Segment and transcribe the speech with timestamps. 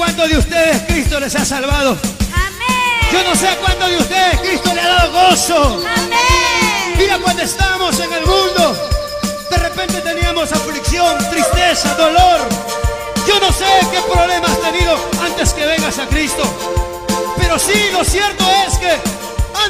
[0.00, 1.96] De ustedes Cristo les ha salvado.
[3.12, 5.82] Yo no sé cuántos de ustedes Cristo le ha dado gozo.
[6.96, 8.90] Mira cuando estábamos en el mundo,
[9.50, 12.40] de repente teníamos aflicción, tristeza, dolor.
[13.28, 16.42] Yo no sé qué problemas has tenido antes que vengas a Cristo.
[17.36, 18.92] Pero sí, lo cierto es que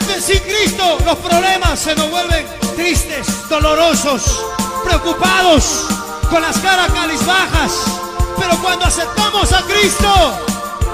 [0.00, 4.46] antes sin Cristo los problemas se nos vuelven tristes, dolorosos,
[4.84, 5.86] preocupados,
[6.30, 6.88] con las caras
[7.26, 8.00] bajas
[8.40, 10.08] pero cuando aceptamos a Cristo,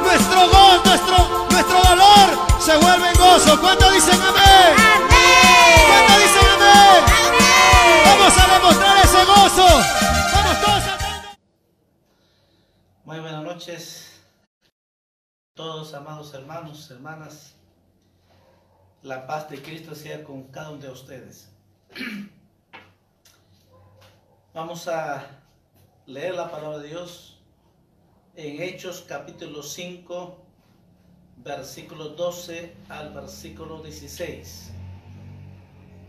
[0.03, 3.61] nuestro gozo, nuestro, nuestro dolor se vuelve en gozo.
[3.61, 4.75] ¿Cuántos dicen amén?
[4.77, 5.87] Amén.
[5.89, 7.05] ¿Cuántos dicen amén?
[7.05, 8.03] amén?
[8.05, 9.67] Vamos a demostrar ese gozo.
[10.35, 11.37] Vamos todos a...
[13.05, 14.21] Muy buenas noches,
[15.55, 17.55] todos amados hermanos, hermanas.
[19.03, 21.49] La paz de Cristo sea con cada uno de ustedes.
[24.53, 25.25] Vamos a
[26.07, 27.36] leer la palabra de Dios
[28.37, 30.37] en Hechos capítulo 5,
[31.39, 34.73] versículo 12 al versículo 16.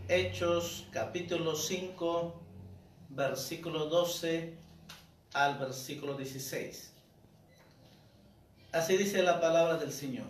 [0.08, 2.34] Hechos capítulo 5,
[3.08, 4.54] versículo 12
[5.32, 6.92] al versículo 16.
[8.72, 10.28] Así dice la palabra del Señor.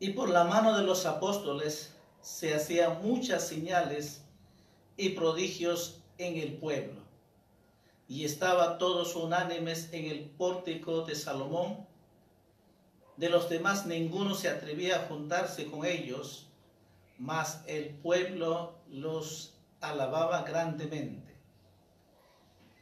[0.00, 1.92] Y por la mano de los apóstoles
[2.22, 4.22] se hacían muchas señales
[4.96, 7.01] y prodigios en el pueblo
[8.12, 11.86] y estaban todos unánimes en el pórtico de Salomón.
[13.16, 16.46] De los demás ninguno se atrevía a juntarse con ellos,
[17.18, 21.34] mas el pueblo los alababa grandemente.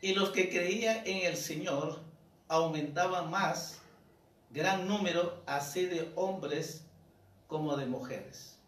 [0.03, 2.01] Y los que creían en el Señor
[2.49, 3.79] aumentaban más,
[4.51, 6.87] gran número así de hombres
[7.47, 8.59] como de mujeres.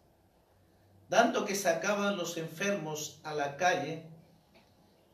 [1.08, 4.11] Tanto que sacaban los enfermos a la calle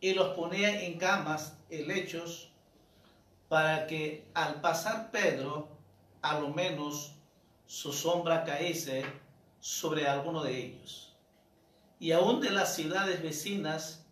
[0.01, 2.51] y los ponía en camas y lechos
[3.49, 5.69] para que al pasar Pedro,
[6.23, 7.13] a lo menos
[7.67, 9.05] su sombra caíse
[9.61, 11.17] sobre alguno de ellos.
[12.01, 14.05] Y aún de las ciudades vecinas,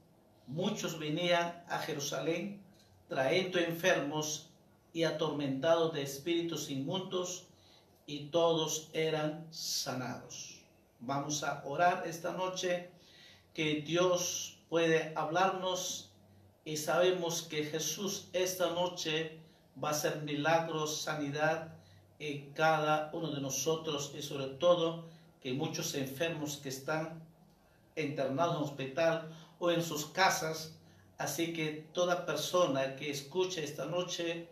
[0.47, 2.63] muchos venían a Jerusalén
[3.09, 4.51] trayendo enfermos
[4.93, 7.47] y atormentados de espíritus inmundos,
[8.07, 10.61] y todos eran sanados.
[11.01, 12.89] Vamos a orar esta noche,
[13.53, 16.11] que Dios puede hablarnos
[16.65, 19.39] y sabemos que Jesús esta noche
[19.83, 21.75] va a hacer milagros, sanidad
[22.19, 25.05] en cada uno de nosotros y sobre todo
[25.41, 27.23] que muchos enfermos que están
[27.95, 29.29] internados en hospital
[29.59, 30.73] o en sus casas.
[31.19, 34.49] Así que toda persona que escuche esta noche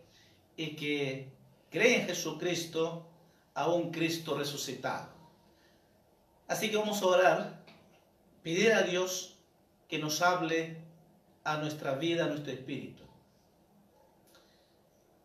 [0.55, 1.29] y que
[1.69, 3.05] cree en Jesucristo,
[3.55, 5.09] a un Cristo resucitado.
[6.47, 7.63] Así que vamos a orar,
[8.43, 9.34] pedir a Dios
[9.95, 10.75] que nos hable
[11.45, 13.01] a nuestra vida, a nuestro espíritu.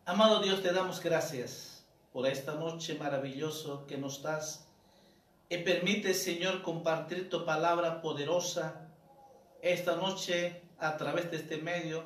[0.04, 4.68] Amado Dios, te damos gracias por esta noche maravillosa que nos das
[5.48, 8.86] y permite, Señor, compartir tu palabra poderosa
[9.60, 12.04] esta noche a través de este medio.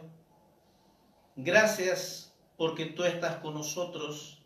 [1.36, 4.42] Gracias porque tú estás con nosotros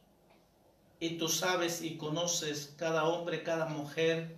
[0.98, 4.34] y tú sabes y conoces cada hombre, cada mujer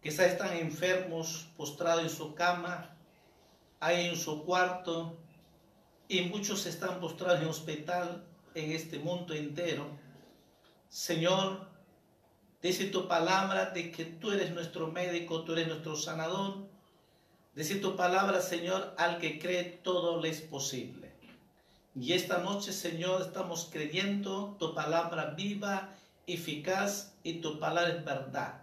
[0.00, 2.91] que están enfermos, postrados en su cama,
[3.82, 5.18] hay en su cuarto,
[6.06, 8.24] y muchos están postrados en hospital
[8.54, 9.88] en este mundo entero.
[10.88, 11.66] Señor,
[12.62, 16.68] dice tu palabra de que tú eres nuestro médico, tú eres nuestro sanador.
[17.56, 21.12] Dice tu palabra, Señor, al que cree todo le es posible.
[21.96, 25.90] Y esta noche, Señor, estamos creyendo tu palabra viva,
[26.28, 28.62] eficaz y tu palabra es verdad.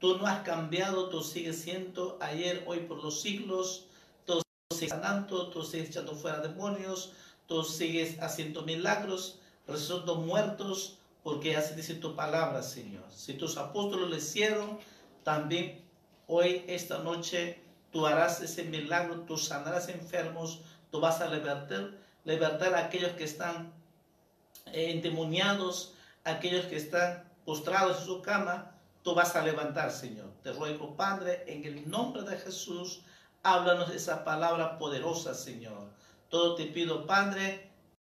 [0.00, 3.85] Tú no has cambiado, tú sigues siendo ayer, hoy, por los siglos.
[4.76, 7.12] Sigues sanando, tú sigues echando fuera demonios,
[7.46, 13.04] tú sigues haciendo milagros, resucitando muertos, porque así dice tu palabra, Señor.
[13.10, 14.78] Si tus apóstoles lo hicieron,
[15.24, 15.84] también
[16.28, 21.92] hoy, esta noche, tú harás ese milagro, tú sanarás enfermos, tú vas a libertar,
[22.24, 23.72] libertar a aquellos que están
[24.66, 25.94] eh, endemoniados,
[26.24, 30.30] aquellos que están postrados en su cama, tú vas a levantar, Señor.
[30.42, 33.02] Te ruego, Padre, en el nombre de Jesús,
[33.46, 35.88] háblanos esa palabra poderosa, Señor.
[36.28, 37.70] Todo te pido, Padre,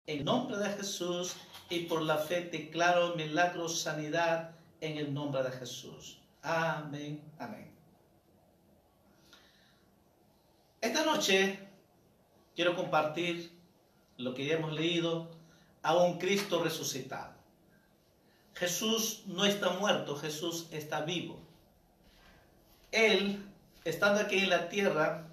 [0.07, 1.37] en nombre de Jesús
[1.71, 4.51] y por la fe declaro milagros, sanidad
[4.83, 6.19] en el nombre de Jesús.
[6.43, 7.73] Amén, amén.
[10.83, 11.59] Esta noche
[12.55, 13.59] quiero compartir
[14.19, 15.31] lo que ya hemos leído
[15.83, 17.33] a un Cristo resucitado.
[18.55, 21.41] Jesús no está muerto, Jesús está vivo.
[22.91, 23.43] Él,
[23.85, 25.29] estando aquí en la tierra,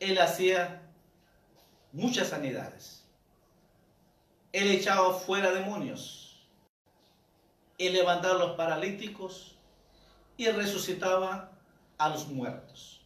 [0.00, 0.82] él hacía
[1.92, 3.04] muchas sanidades.
[4.52, 6.44] Él echaba fuera demonios.
[7.78, 9.56] Él levantaba a los paralíticos
[10.36, 11.52] y resucitaba
[11.98, 13.00] a los muertos.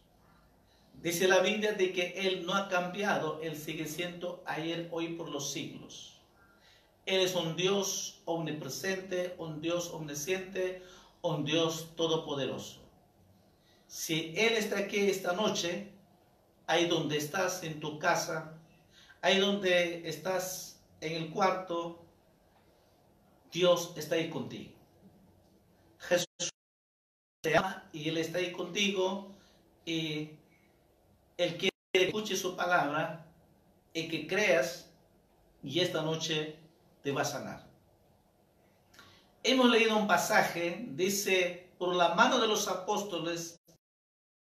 [1.01, 5.29] Dice la Biblia de que Él no ha cambiado, Él sigue siendo ayer, hoy, por
[5.29, 6.19] los siglos.
[7.05, 10.81] Él es un Dios omnipresente, un Dios omnisciente,
[11.21, 12.86] un Dios todopoderoso.
[13.87, 15.91] Si Él está aquí esta noche,
[16.67, 18.53] ahí donde estás en tu casa,
[19.21, 22.05] ahí donde estás en el cuarto,
[23.51, 24.73] Dios está ahí contigo.
[25.99, 26.49] Jesús
[27.41, 29.33] te ama y Él está ahí contigo
[29.85, 30.31] y
[31.37, 33.25] Él que escuche su palabra
[33.93, 34.89] y que creas
[35.63, 36.59] y esta noche
[37.01, 37.67] te va a sanar.
[39.43, 43.57] Hemos leído un pasaje, dice, por la mano de los apóstoles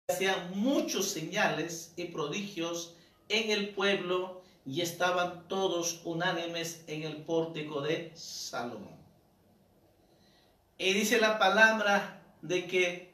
[0.07, 2.95] hacían muchos señales y prodigios
[3.27, 8.95] en el pueblo y estaban todos unánimes en el pórtico de Salomón.
[10.77, 13.13] Y dice la palabra de que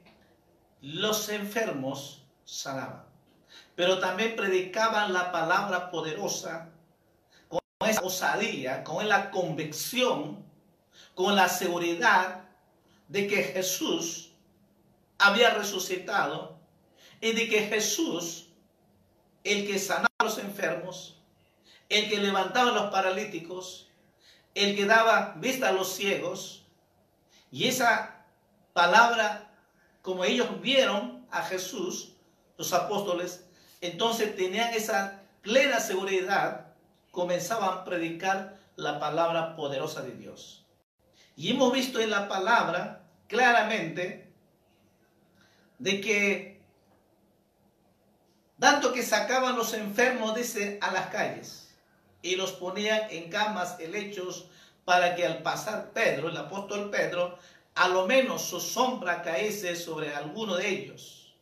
[0.82, 3.06] los enfermos sanaban,
[3.76, 6.70] pero también predicaban la palabra poderosa
[7.48, 10.44] con esa osadía, con la convicción,
[11.16, 12.44] con la seguridad
[13.08, 14.34] de que Jesús
[15.20, 16.51] había resucitado
[17.22, 18.50] y de que Jesús,
[19.44, 21.18] el que sanaba a los enfermos,
[21.88, 23.90] el que levantaba a los paralíticos,
[24.56, 26.66] el que daba vista a los ciegos.
[27.52, 28.26] Y esa
[28.74, 29.54] palabra,
[30.02, 32.14] como ellos vieron a Jesús,
[32.58, 33.46] los apóstoles,
[33.82, 36.74] entonces tenían esa plena seguridad,
[37.12, 40.66] comenzaban a predicar la palabra poderosa de Dios.
[41.36, 44.32] Y hemos visto en la palabra claramente
[45.80, 46.51] de que
[48.62, 51.68] tanto que sacaban los enfermos, dice, a las calles
[52.22, 54.46] y los ponían en camas helechos
[54.86, 57.40] para que al pasar Pedro, el apóstol Pedro,
[57.74, 61.34] a lo menos su sombra caese sobre alguno de ellos.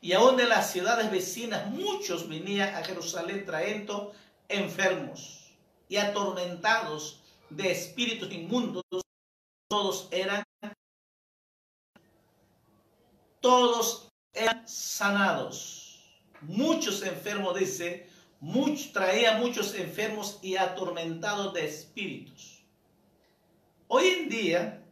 [0.00, 4.14] Y aún de las ciudades vecinas muchos venían a Jerusalén trayendo
[4.48, 5.52] enfermos
[5.90, 7.20] y atormentados
[7.50, 8.82] de espíritus inmundos.
[9.68, 10.42] Todos eran
[13.40, 15.87] todos eran sanados.
[16.42, 18.08] Muchos enfermos, dice,
[18.92, 22.62] traía muchos enfermos y atormentados de espíritus.
[23.88, 24.82] Hoy en día,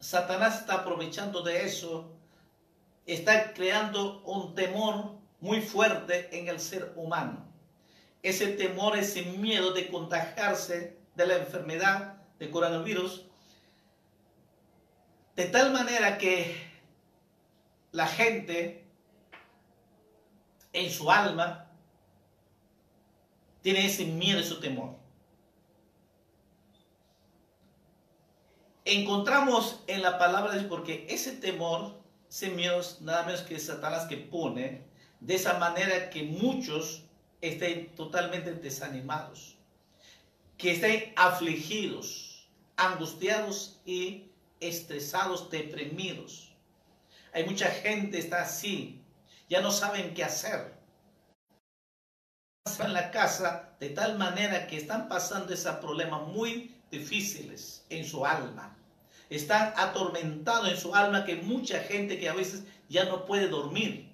[0.00, 2.12] Satanás está aprovechando de eso,
[3.06, 7.46] está creando un temor muy fuerte en el ser humano.
[8.22, 13.26] Ese temor, ese miedo de contagiarse de la enfermedad de coronavirus,
[15.36, 16.56] de tal manera que
[17.92, 18.85] la gente
[20.76, 21.66] en su alma
[23.62, 24.94] tiene ese miedo, ese temor.
[28.84, 34.06] Encontramos en la palabra de Dios, porque ese temor, ese miedo, nada menos que Satanás
[34.06, 34.84] que pone,
[35.18, 37.02] de esa manera que muchos
[37.40, 39.56] estén totalmente desanimados,
[40.58, 44.30] que estén afligidos, angustiados y
[44.60, 46.54] estresados, deprimidos.
[47.32, 49.02] Hay mucha gente está así,
[49.48, 50.76] ya no saben qué hacer
[52.80, 58.26] en la casa de tal manera que están pasando esos problemas muy difíciles en su
[58.26, 58.76] alma.
[59.30, 64.12] Están atormentados en su alma que mucha gente que a veces ya no puede dormir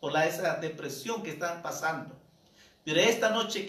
[0.00, 2.16] por la, esa depresión que están pasando.
[2.84, 3.68] Pero esta noche,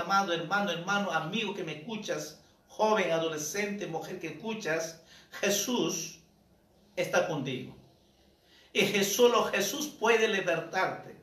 [0.00, 5.02] amado hermano, hermano, amigo que me escuchas, joven, adolescente, mujer que escuchas,
[5.40, 6.20] Jesús
[6.96, 7.77] está contigo.
[8.80, 11.16] Y solo Jesús puede libertarte.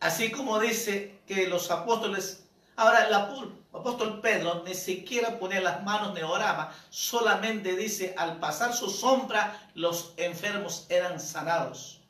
[0.00, 2.42] Así como dice que los apóstoles
[2.76, 8.72] Ahora, el apóstol Pedro ni siquiera pone las manos de orama, solamente dice, al pasar
[8.72, 12.00] su sombra, los enfermos eran sanados.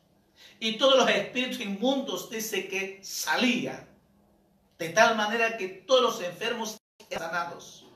[0.60, 3.88] Y todos los espíritus inmundos dice que salían,
[4.78, 6.78] de tal manera que todos los enfermos
[7.10, 7.86] eran sanados.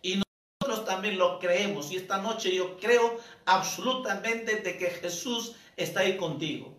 [0.00, 0.22] Y
[0.60, 1.92] nosotros también lo creemos.
[1.92, 6.78] Y esta noche yo creo absolutamente de que Jesús está ahí contigo.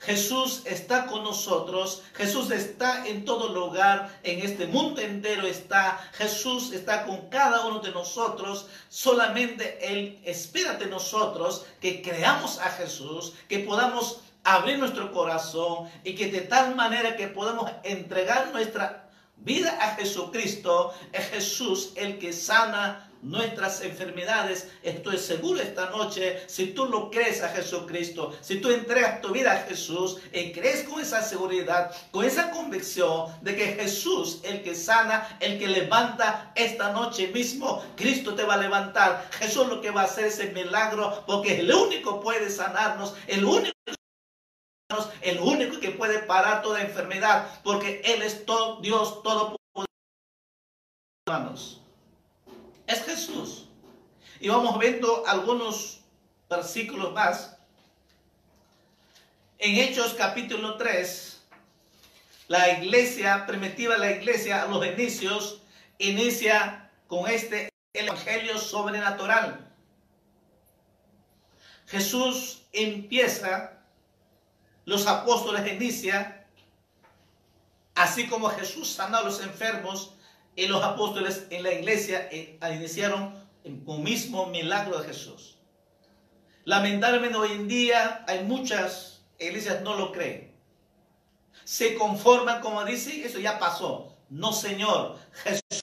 [0.00, 6.72] Jesús está con nosotros, Jesús está en todo lugar, en este mundo entero está, Jesús
[6.72, 13.34] está con cada uno de nosotros, solamente Él espera de nosotros que creamos a Jesús,
[13.48, 19.78] que podamos abrir nuestro corazón y que de tal manera que podamos entregar nuestra vida
[19.80, 24.70] a Jesucristo, es Jesús el que sana nuestras enfermedades.
[24.82, 29.52] Estoy seguro esta noche, si tú lo crees a Jesucristo, si tú entregas tu vida
[29.52, 34.74] a Jesús y crees con esa seguridad, con esa convicción de que Jesús, el que
[34.74, 39.28] sana, el que levanta esta noche mismo, Cristo te va a levantar.
[39.38, 43.44] Jesús lo que va a hacer es el milagro porque el único puede sanarnos, el
[43.44, 43.72] único
[45.20, 49.56] el único que puede parar toda enfermedad, porque Él es todo Dios todo
[51.26, 51.77] hermanos
[52.88, 53.68] es Jesús.
[54.40, 56.00] Y vamos viendo algunos
[56.48, 57.56] versículos más.
[59.58, 61.42] En Hechos capítulo 3,
[62.48, 65.60] la iglesia primitiva, la iglesia a los inicios,
[65.98, 69.68] inicia con este evangelio sobrenatural.
[71.86, 73.72] Jesús empieza,
[74.84, 76.46] los apóstoles inicia,
[77.94, 80.14] así como Jesús sana a los enfermos,
[80.56, 85.58] y los apóstoles en la iglesia eh, iniciaron un mismo milagro de Jesús.
[86.64, 90.54] Lamentablemente hoy en día hay muchas iglesias no lo creen.
[91.64, 94.16] Se conforman como dice, eso ya pasó.
[94.30, 95.82] No, Señor, Jesús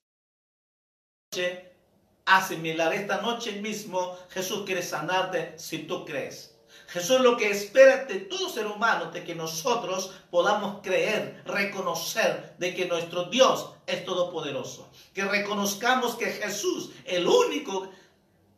[2.26, 2.94] hace milagro.
[2.94, 6.55] Esta noche mismo Jesús quiere sanarte si tú crees.
[6.88, 12.76] Jesús lo que espera de todo ser humano, de que nosotros podamos creer, reconocer de
[12.76, 14.90] que nuestro Dios es todopoderoso.
[15.14, 17.90] Que reconozcamos que Jesús, el único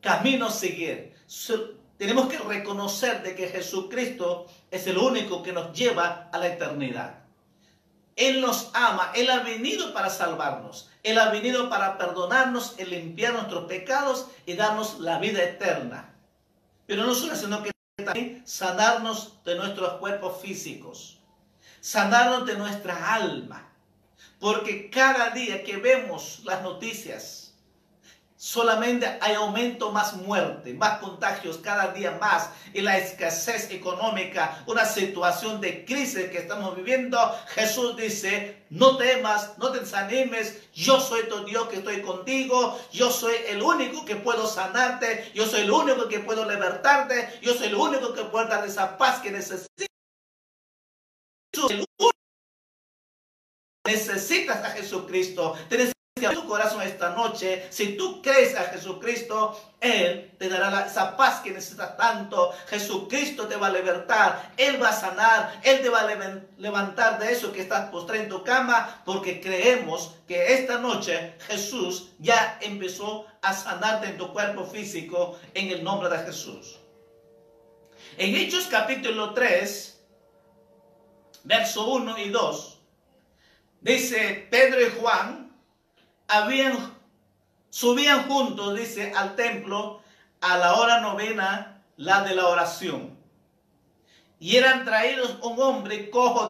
[0.02, 1.14] camino a seguir.
[1.98, 7.24] Tenemos que reconocer de que Jesucristo es el único que nos lleva a la eternidad.
[8.16, 13.34] Él nos ama, Él ha venido para salvarnos, Él ha venido para perdonarnos y limpiar
[13.34, 16.16] nuestros pecados y darnos la vida eterna.
[16.88, 17.72] Pero no solo, sino que
[18.06, 21.18] también sanarnos de nuestros cuerpos físicos,
[21.82, 23.74] sanarnos de nuestra alma,
[24.40, 27.47] porque cada día que vemos las noticias,
[28.38, 34.86] solamente hay aumento más muerte, más contagios cada día más y la escasez económica, una
[34.86, 37.18] situación de crisis que estamos viviendo,
[37.48, 43.10] Jesús dice, no temas, no te desanimes, yo soy tu Dios que estoy contigo, yo
[43.10, 47.68] soy el único que puedo sanarte, yo soy el único que puedo libertarte, yo soy
[47.68, 49.88] el único que puedo dar esa paz que necesitas.
[53.84, 55.56] Necesitas a Jesucristo
[56.26, 61.42] a tu corazón esta noche, si tú crees a Jesucristo, Él te dará esa paz
[61.42, 62.52] que necesitas tanto.
[62.68, 67.32] Jesucristo te va a libertar, Él va a sanar, Él te va a levantar de
[67.32, 73.26] eso que estás postrado en tu cama, porque creemos que esta noche Jesús ya empezó
[73.42, 76.80] a sanarte en tu cuerpo físico en el nombre de Jesús.
[78.18, 80.06] En Hechos capítulo 3,
[81.44, 82.80] verso 1 y 2,
[83.82, 85.47] dice Pedro y Juan,
[86.28, 86.98] habían,
[87.70, 90.02] subían juntos, dice, al templo
[90.42, 93.18] a la hora novena, la de la oración.
[94.40, 96.48] Y eran traídos un hombre cojo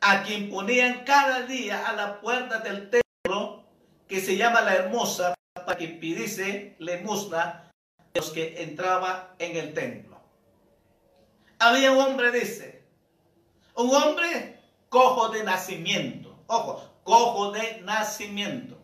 [0.00, 3.64] a quien ponían cada día a la puerta del templo,
[4.08, 9.72] que se llama la hermosa, para que pidiese limosna a los que entraba en el
[9.72, 10.20] templo.
[11.58, 12.84] Había un hombre, dice,
[13.76, 16.36] un hombre cojo de nacimiento.
[16.48, 18.76] Ojo, cojo de nacimiento.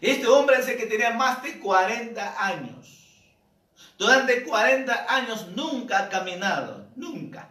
[0.00, 2.94] Este hombre dice que tenía más de 40 años.
[3.98, 7.50] Durante 40 años nunca ha caminado, nunca.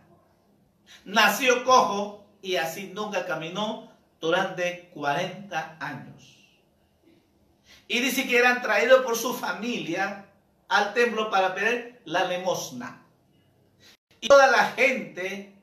[1.06, 6.38] Nació cojo y así nunca caminó durante 40 años.
[7.88, 10.26] Y dice que eran traídos por su familia
[10.68, 13.02] al templo para pedir la limosna.
[14.20, 15.54] Y toda la gente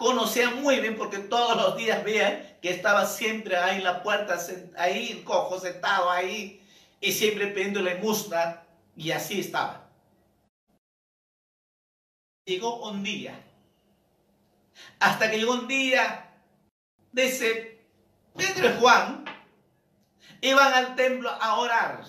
[0.00, 4.38] conocía muy bien porque todos los días veían que estaba siempre ahí en la puerta,
[4.78, 6.66] ahí cojo sentado ahí
[7.02, 8.62] y siempre pidiéndole limosna
[8.96, 9.88] y así estaba.
[12.46, 13.38] Llegó un día,
[14.98, 16.32] hasta que llegó un día,
[17.12, 17.84] dice
[18.34, 19.24] Pedro y Juan
[20.40, 22.04] iban al templo a orar,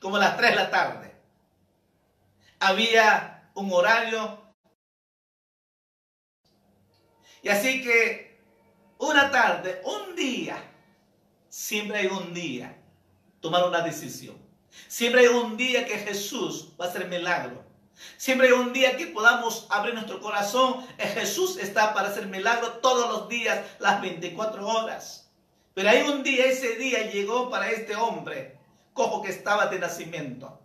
[0.00, 1.12] como las 3 de la tarde.
[2.60, 4.43] Había un horario.
[7.44, 8.40] Y así que
[8.96, 10.56] una tarde, un día,
[11.50, 12.74] siempre hay un día,
[13.40, 14.36] tomar una decisión.
[14.88, 17.62] Siempre hay un día que Jesús va a hacer milagro.
[18.16, 20.86] Siempre hay un día que podamos abrir nuestro corazón.
[20.98, 25.30] Jesús está para hacer milagro todos los días, las 24 horas.
[25.74, 28.58] Pero hay un día, ese día llegó para este hombre,
[28.94, 30.60] cojo que estaba de nacimiento.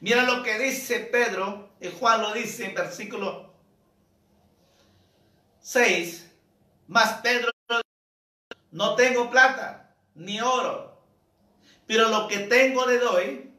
[0.00, 3.51] Mira lo que dice Pedro, y Juan lo dice en versículo
[5.62, 6.30] 6.
[6.88, 7.50] Más Pedro,
[8.72, 11.00] no tengo plata ni oro,
[11.86, 13.50] pero lo que tengo le doy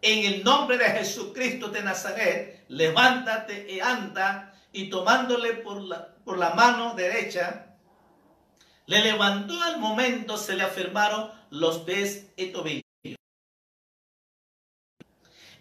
[0.00, 6.38] en el nombre de Jesucristo de Nazaret, levántate y anda, y tomándole por la, por
[6.38, 7.76] la mano derecha,
[8.86, 12.82] le levantó al momento, se le afirmaron los pies y tobillos.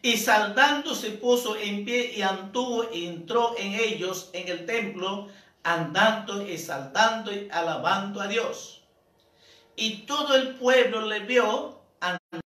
[0.02, 5.30] Y saltando se puso en pie y anduvo y entró en ellos en el templo,
[5.64, 8.84] andando y saltando y alabando a Dios.
[9.76, 12.44] Y todo el pueblo le vio andando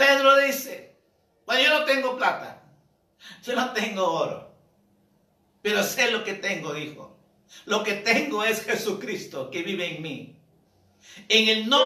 [0.00, 0.96] Pedro dice,
[1.44, 2.62] bueno, yo no tengo plata,
[3.44, 4.50] yo no tengo oro,
[5.60, 7.18] pero sé lo que tengo, dijo.
[7.66, 10.40] Lo que tengo es Jesucristo que vive en mí.
[11.28, 11.84] En el nombre,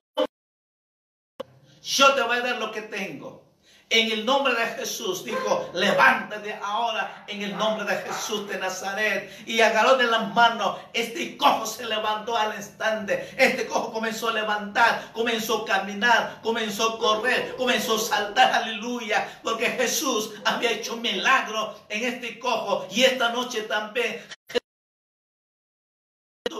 [1.82, 3.43] yo te voy a dar lo que tengo.
[3.90, 9.30] En el nombre de Jesús dijo, levántate ahora en el nombre de Jesús de Nazaret.
[9.46, 13.32] Y agarró de las manos, este cojo se levantó al instante.
[13.36, 19.40] Este cojo comenzó a levantar, comenzó a caminar, comenzó a correr, comenzó a saltar, aleluya.
[19.42, 22.88] Porque Jesús había hecho milagro en este cojo.
[22.90, 24.20] Y esta noche también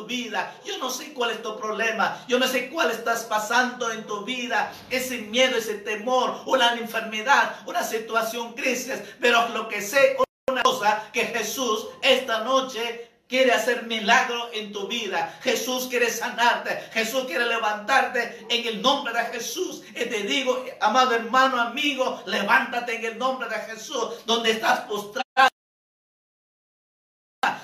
[0.04, 0.54] vida.
[0.64, 2.24] Yo no sé cuál es tu problema.
[2.26, 4.72] Yo no sé cuál estás pasando en tu vida.
[4.90, 9.00] Ese miedo, ese temor, una enfermedad, una situación crisis.
[9.20, 10.16] Pero lo que sé,
[10.50, 15.38] una cosa, que Jesús esta noche quiere hacer milagro en tu vida.
[15.42, 16.90] Jesús quiere sanarte.
[16.92, 19.82] Jesús quiere levantarte en el nombre de Jesús.
[19.90, 24.24] Y te digo, amado hermano, amigo, levántate en el nombre de Jesús.
[24.26, 25.48] Donde estás postrado.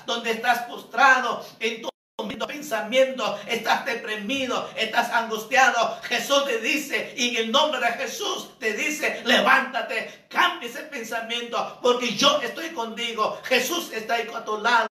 [0.05, 1.89] Donde estás postrado en tu
[2.27, 8.73] pensamiento, estás deprimido, estás angustiado, Jesús te dice, y en el nombre de Jesús te
[8.73, 14.90] dice, levántate, cambia ese pensamiento, porque yo estoy contigo, Jesús está ahí a tu lado.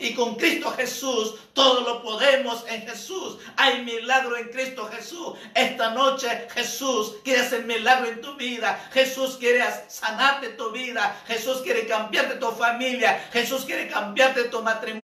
[0.00, 3.36] Y con Cristo Jesús todo lo podemos en Jesús.
[3.56, 5.38] Hay milagro en Cristo Jesús.
[5.54, 8.88] Esta noche Jesús quiere hacer milagro en tu vida.
[8.92, 11.22] Jesús quiere sanarte tu vida.
[11.26, 13.28] Jesús quiere cambiarte tu familia.
[13.32, 15.02] Jesús quiere cambiarte tu matrimonio.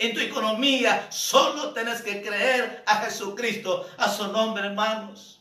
[0.00, 5.37] En tu economía, solo tienes que creer a Jesucristo, a su nombre, hermanos.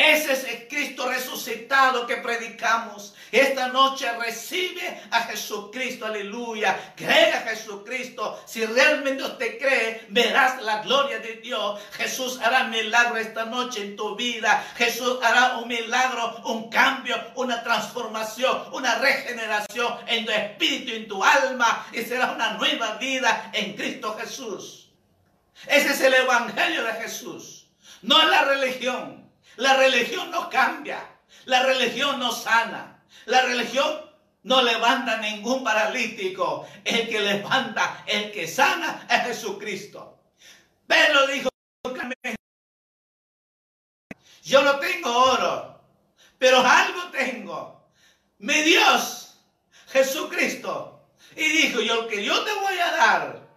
[0.00, 3.14] Ese es el Cristo resucitado que predicamos.
[3.30, 6.94] Esta noche recibe a Jesucristo, aleluya.
[6.96, 8.42] Cree a Jesucristo.
[8.46, 11.78] Si realmente usted cree, verás la gloria de Dios.
[11.92, 14.64] Jesús hará milagro esta noche en tu vida.
[14.78, 21.22] Jesús hará un milagro, un cambio, una transformación, una regeneración en tu espíritu, en tu
[21.22, 21.86] alma.
[21.92, 24.88] Y será una nueva vida en Cristo Jesús.
[25.66, 27.66] Ese es el Evangelio de Jesús.
[28.00, 29.19] No la religión.
[29.60, 31.06] La religión no cambia.
[31.44, 33.04] La religión no sana.
[33.26, 34.10] La religión
[34.42, 36.66] no levanta ningún paralítico.
[36.82, 40.18] El que levanta, el que sana es Jesucristo.
[40.86, 41.50] Pedro dijo,
[44.42, 45.80] yo no tengo oro,
[46.38, 47.86] pero algo tengo.
[48.38, 49.42] Mi Dios,
[49.88, 51.06] Jesucristo.
[51.36, 53.48] Y dijo, yo que yo te voy a dar,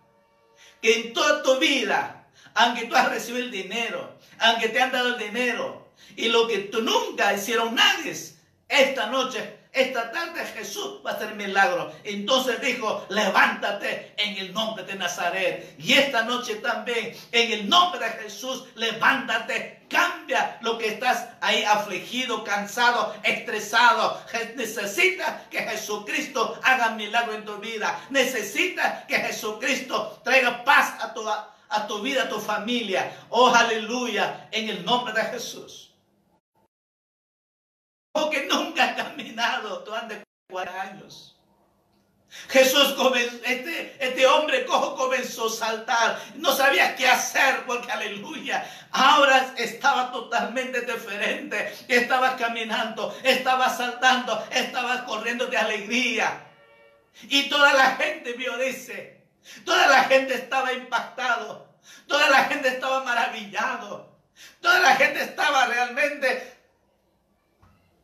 [0.81, 5.15] que en toda tu vida, aunque tú has recibido el dinero, aunque te han dado
[5.15, 5.82] el dinero,
[6.15, 8.15] y lo que tú nunca hicieron nadie,
[8.67, 11.91] esta noche, esta tarde Jesús va a hacer milagro.
[12.03, 15.75] Entonces dijo, levántate en el nombre de Nazaret.
[15.79, 19.81] Y esta noche también, en el nombre de Jesús, levántate.
[19.89, 24.21] Cambia lo que estás ahí afligido, cansado, estresado.
[24.55, 27.99] Necesitas que Jesucristo haga milagro en tu vida.
[28.11, 33.11] Necesitas que Jesucristo traiga paz a tu, a tu vida, a tu familia.
[33.29, 35.92] Oh, aleluya, en el nombre de Jesús
[38.13, 41.35] que nunca ha caminado, tú andas 40 años.
[42.49, 42.95] Jesús,
[43.45, 46.19] este, este hombre hombre cojo comenzó a saltar.
[46.35, 48.67] No sabía qué hacer porque aleluya.
[48.91, 51.75] Ahora estaba totalmente diferente.
[51.87, 56.43] Estaba caminando, estaba saltando, estaba corriendo de alegría.
[57.23, 59.27] Y toda la gente vio, dice.
[59.63, 61.67] Toda la gente estaba impactado.
[62.07, 64.17] Toda la gente estaba maravillado.
[64.59, 66.62] Toda la gente estaba realmente...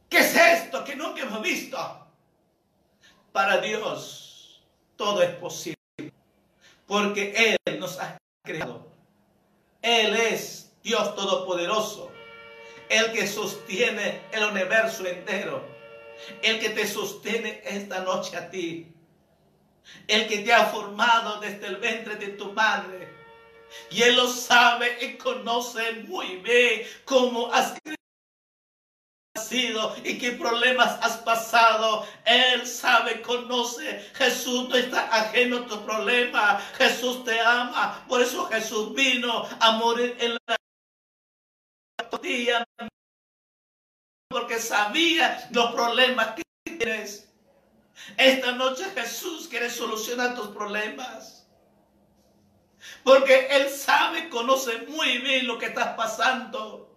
[0.10, 1.78] ¿Qué es esto que nunca hemos visto?
[3.32, 4.64] Para Dios
[4.96, 5.78] todo es posible.
[6.88, 8.92] Porque Él nos ha creado.
[9.82, 12.12] Él es Dios Todopoderoso.
[12.90, 15.64] El que sostiene el universo entero.
[16.42, 18.92] El que te sostiene esta noche a ti.
[20.08, 23.08] El que te ha formado desde el ventre de tu madre.
[23.92, 27.76] Y Él lo sabe y conoce muy bien cómo has
[29.48, 32.06] sido y qué problemas has pasado.
[32.26, 34.10] Él sabe, conoce.
[34.16, 36.60] Jesús no está ajeno a tu problema.
[36.78, 38.06] Jesús te ama.
[38.08, 40.58] Por eso Jesús vino a morir en la
[42.22, 42.66] día.
[44.30, 47.28] Porque sabía los problemas que tienes.
[48.18, 51.48] Esta noche Jesús quiere solucionar tus problemas.
[53.04, 56.89] Porque Él sabe, conoce muy bien lo que estás pasando.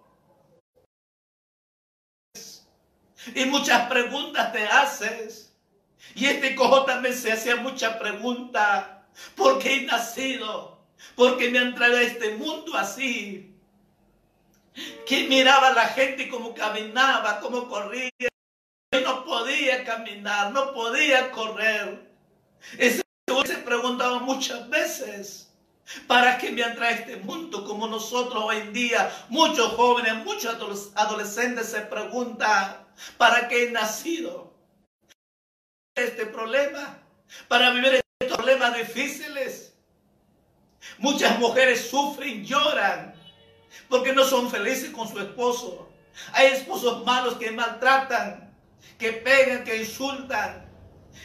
[3.34, 5.52] Y muchas preguntas te haces.
[6.14, 8.86] Y este cojo también se hacía muchas preguntas.
[9.36, 10.78] ¿Por qué he nacido?
[11.14, 13.54] ¿Por qué me han traído a este mundo así?
[15.06, 18.10] Que miraba a la gente como caminaba, como corría.
[19.04, 22.10] no podía caminar, no podía correr.
[22.78, 23.02] Ese
[23.46, 25.48] se preguntaba muchas veces.
[26.06, 29.10] ¿Para qué me han traído a este mundo como nosotros hoy en día?
[29.28, 32.81] Muchos jóvenes, muchos adolescentes se preguntan,
[33.16, 34.52] ¿Para qué he nacido?
[35.94, 37.02] Este problema,
[37.48, 39.74] para vivir estos problemas difíciles.
[40.98, 43.14] Muchas mujeres sufren, lloran,
[43.88, 45.90] porque no son felices con su esposo.
[46.32, 48.54] Hay esposos malos que maltratan,
[48.98, 50.70] que pegan, que insultan,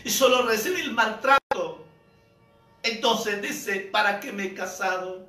[0.04, 1.86] y solo reciben el maltrato.
[2.84, 5.28] Entonces dice, ¿para qué me he casado?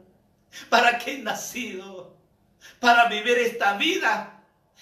[0.68, 2.16] ¿Para qué he nacido?
[2.80, 4.37] Para vivir esta vida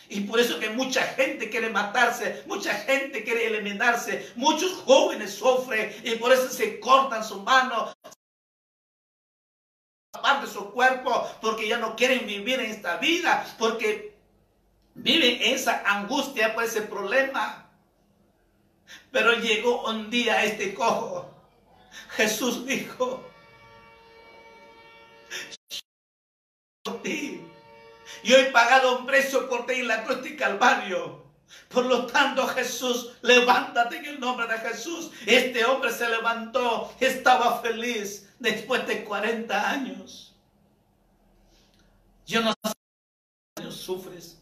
[0.09, 5.95] y por eso que mucha gente quiere matarse, mucha gente quiere eliminarse, muchos jóvenes sufren
[6.05, 7.93] y por eso se cortan su mano,
[10.23, 14.17] parte de su cuerpo, porque ya no quieren vivir en esta vida, porque
[14.95, 17.69] viven esa angustia por ese problema.
[19.11, 21.31] Pero llegó un día este cojo.
[22.11, 23.29] Jesús dijo,
[27.03, 27.36] ti
[28.27, 31.25] yo he pagado un precio por ti en la cruz de Calvario.
[31.69, 35.13] Por lo tanto, Jesús, levántate en el nombre de Jesús.
[35.27, 40.35] Este hombre se levantó, estaba feliz después de 40 años.
[42.27, 42.75] Yo no sé cuántos
[43.59, 44.39] años sufres.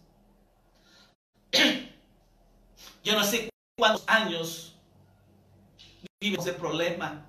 [3.04, 4.76] Yo no sé cuántos años
[6.20, 7.26] vives ese problema.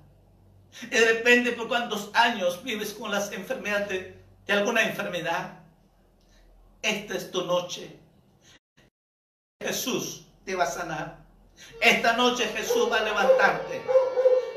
[0.89, 4.15] Depende por cuántos años vives con las enfermedades
[4.45, 5.64] de alguna enfermedad.
[6.85, 7.97] Esta es tu noche.
[9.59, 11.25] Jesús te va a sanar.
[11.81, 13.81] Esta noche Jesús va a levantarte.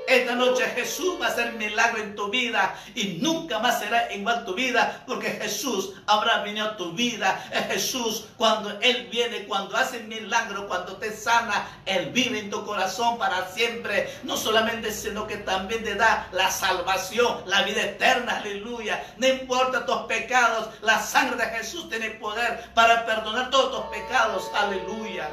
[0.08, 4.42] Esta noche Jesús va a hacer milagro en tu vida y nunca más será igual
[4.46, 7.38] tu vida porque Jesús habrá venido a tu vida.
[7.68, 13.18] Jesús cuando Él viene, cuando hace milagro, cuando te sana, Él vive en tu corazón
[13.18, 14.08] para siempre.
[14.22, 18.38] No solamente, sino que también te da la salvación, la vida eterna.
[18.38, 19.04] Aleluya.
[19.18, 24.50] No importa tus pecados, la sangre de Jesús tiene poder para perdonar todos tus pecados.
[24.54, 25.28] Aleluya.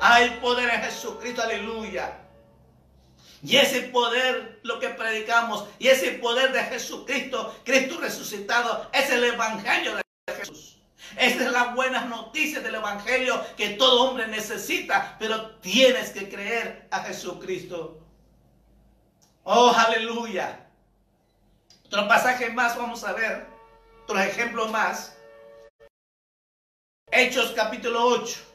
[0.00, 1.42] Hay poder en Jesucristo.
[1.42, 2.27] Aleluya.
[3.42, 9.24] Y ese poder, lo que predicamos, y ese poder de Jesucristo, Cristo resucitado, es el
[9.24, 10.02] Evangelio de
[10.34, 10.76] Jesús.
[11.16, 16.88] Esa es la buena noticia del Evangelio que todo hombre necesita, pero tienes que creer
[16.90, 17.98] a Jesucristo.
[19.44, 20.66] Oh, aleluya.
[21.86, 23.46] Otro pasaje más vamos a ver,
[24.02, 25.16] otro ejemplo más.
[27.10, 28.47] Hechos capítulo 8.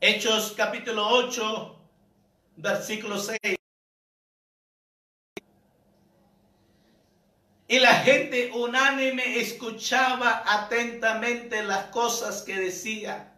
[0.00, 1.76] Hechos capítulo 8,
[2.54, 3.36] versículo 6.
[7.66, 13.34] Y la gente unánime escuchaba atentamente las cosas que decía.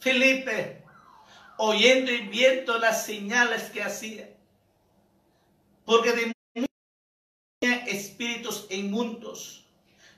[0.00, 0.84] Felipe,
[1.56, 4.28] oyendo y viendo las señales que hacía.
[5.86, 6.32] Porque de
[7.86, 9.64] espíritus inmundos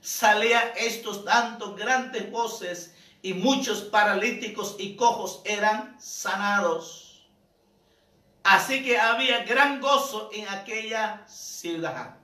[0.00, 7.28] salía estos dando grandes voces y muchos paralíticos y cojos eran sanados.
[8.42, 12.16] Así que había gran gozo en aquella ciudad.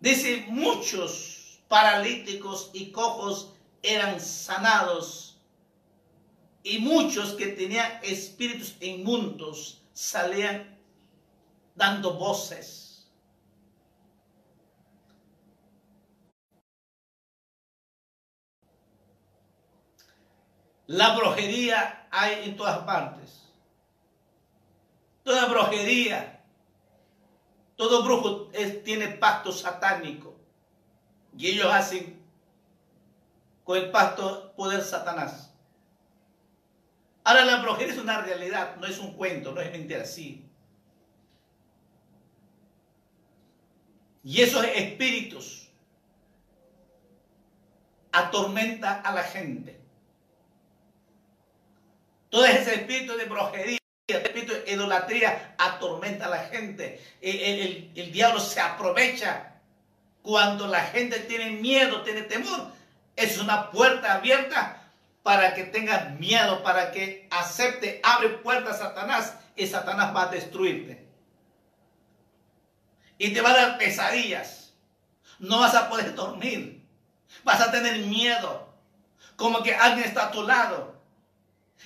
[0.00, 5.38] Dice, muchos paralíticos y cojos eran sanados
[6.62, 10.78] y muchos que tenían espíritus inmundos salían
[11.74, 12.83] dando voces.
[20.86, 23.42] La brujería hay en todas partes.
[25.22, 26.42] Toda brujería,
[27.76, 28.50] todo brujo
[28.84, 30.36] tiene pacto satánico.
[31.36, 32.22] Y ellos hacen
[33.64, 35.52] con el pacto poder Satanás.
[37.24, 40.46] Ahora la brujería es una realidad, no es un cuento, no es mentira, sí.
[44.22, 45.68] Y esos espíritus
[48.12, 49.83] atormentan a la gente.
[52.34, 57.00] Todo ese espíritu de brujería, espíritu de idolatría atormenta a la gente.
[57.20, 59.52] El, el diablo se aprovecha
[60.20, 62.72] cuando la gente tiene miedo, tiene temor.
[63.14, 64.82] Es una puerta abierta
[65.22, 70.32] para que tengas miedo, para que acepte, abre puertas a Satanás y Satanás va a
[70.32, 71.06] destruirte.
[73.16, 74.72] Y te va a dar pesadillas.
[75.38, 76.84] No vas a poder dormir.
[77.44, 78.74] Vas a tener miedo.
[79.36, 80.93] Como que alguien está a tu lado.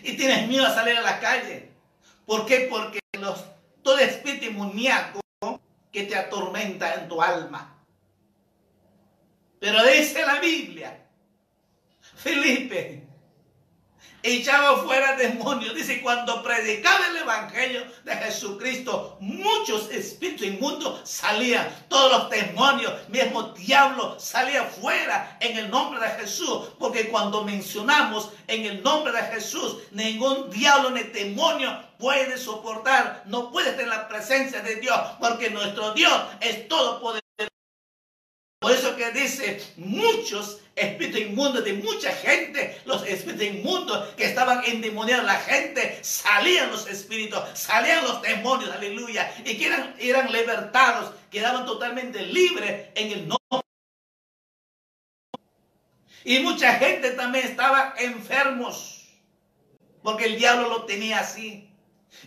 [0.02, 1.70] Y tienes miedo a salir a la calle.
[2.26, 2.68] ¿Por qué?
[2.70, 3.44] Porque los,
[3.82, 5.20] todo espíritu demoníaco
[5.90, 7.74] que te atormenta en tu alma.
[9.58, 11.06] Pero dice la Biblia,
[12.16, 13.08] Felipe,
[14.22, 15.74] echaba fuera demonios.
[15.74, 21.68] Dice, cuando predicaba el Evangelio de Jesucristo, muchos espíritus inmundos salían.
[21.88, 26.68] Todos los demonios, mismo diablo, salía fuera en el nombre de Jesús.
[26.78, 33.50] Porque cuando mencionamos en el nombre de Jesús, ningún diablo ni demonio puede soportar, no
[33.50, 34.98] puede estar en la presencia de Dios.
[35.20, 37.27] Porque nuestro Dios es todo poder
[38.59, 44.64] por eso que dice, muchos espíritus inmundos de mucha gente, los espíritus inmundos que estaban
[44.64, 51.14] endemoniados, la gente, salían los espíritus, salían los demonios, aleluya, y que eran, eran libertados,
[51.31, 53.68] quedaban totalmente libres en el nombre.
[56.25, 59.07] Y mucha gente también estaba enfermos,
[60.03, 61.71] porque el diablo lo tenía así.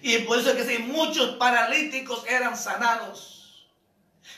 [0.01, 3.69] Y por eso que sí, muchos paralíticos eran sanados.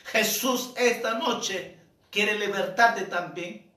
[0.06, 1.83] Jesús esta noche
[2.14, 3.70] quiere libertarte también.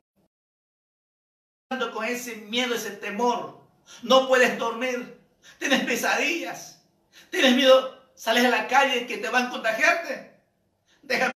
[1.92, 3.60] Con ese miedo, ese temor,
[4.04, 5.20] no puedes dormir,
[5.58, 6.82] tienes pesadillas,
[7.30, 10.40] tienes miedo, sales a la calle que te van a contagiarte.
[11.02, 11.34] Déjame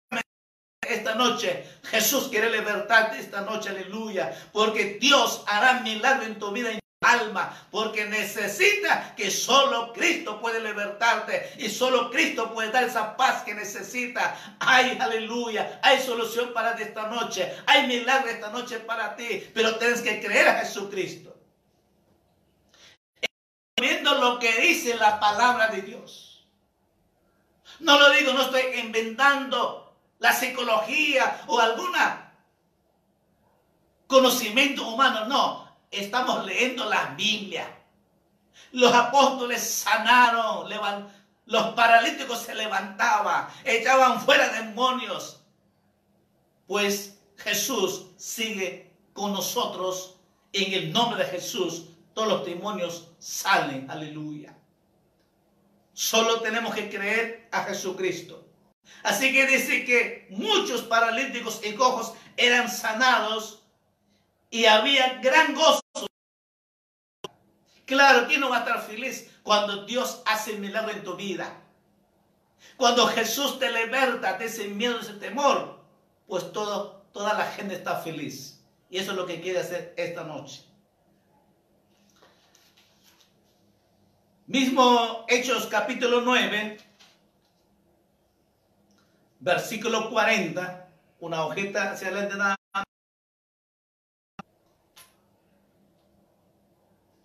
[0.87, 1.65] esta noche.
[1.85, 4.37] Jesús quiere libertarte esta noche, aleluya.
[4.53, 11.55] Porque Dios hará milagro en tu vida alma, porque necesita que solo Cristo puede libertarte
[11.59, 14.37] y solo Cristo puede dar esa paz que necesita.
[14.59, 19.77] Hay aleluya, hay solución para ti esta noche, hay milagro esta noche para ti, pero
[19.77, 21.37] tienes que creer a Jesucristo.
[23.81, 26.47] Viendo lo que dice la palabra de Dios.
[27.79, 32.33] No lo digo, no estoy inventando la psicología o alguna
[34.09, 37.75] conocimiento humano, no Estamos leyendo la Biblia.
[38.73, 40.69] Los apóstoles sanaron,
[41.47, 45.43] los paralíticos se levantaban, echaban fuera demonios.
[46.67, 50.15] Pues Jesús sigue con nosotros.
[50.53, 53.91] En el nombre de Jesús, todos los demonios salen.
[53.91, 54.55] Aleluya.
[55.93, 58.47] Solo tenemos que creer a Jesucristo.
[59.03, 63.63] Así que dice que muchos paralíticos y cojos eran sanados
[64.51, 65.81] y había gran gozo.
[67.85, 71.63] Claro, ¿quién no va a estar feliz cuando Dios hace milagro en tu vida?
[72.77, 75.81] Cuando Jesús te liberta de ese miedo, de ese temor,
[76.27, 78.63] pues toda la gente está feliz.
[78.91, 80.65] Y eso es lo que quiere hacer esta noche.
[84.47, 86.79] Mismo Hechos capítulo 9,
[89.41, 90.89] versículo 40,
[91.21, 92.58] una hojita hacia adelante nada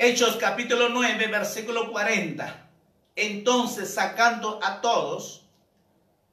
[0.04, 2.70] Hechos capítulo 9, versículo 40.
[3.16, 5.46] Entonces, sacando a todos,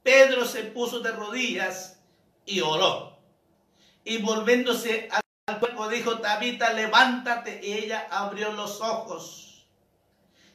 [0.02, 2.00] Pedro se puso de rodillas
[2.44, 3.16] y oró.
[4.02, 5.08] Y volviéndose
[5.46, 7.60] al cuerpo dijo, Tabita, levántate.
[7.64, 9.68] Y ella abrió los ojos.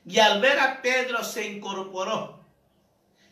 [0.05, 2.43] Y al ver a Pedro se incorporó.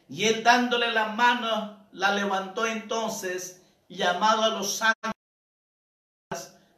[0.07, 5.11] Y él dándole la mano, la levantó entonces, llamado a los santos,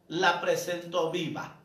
[0.07, 1.59] la presentó viva.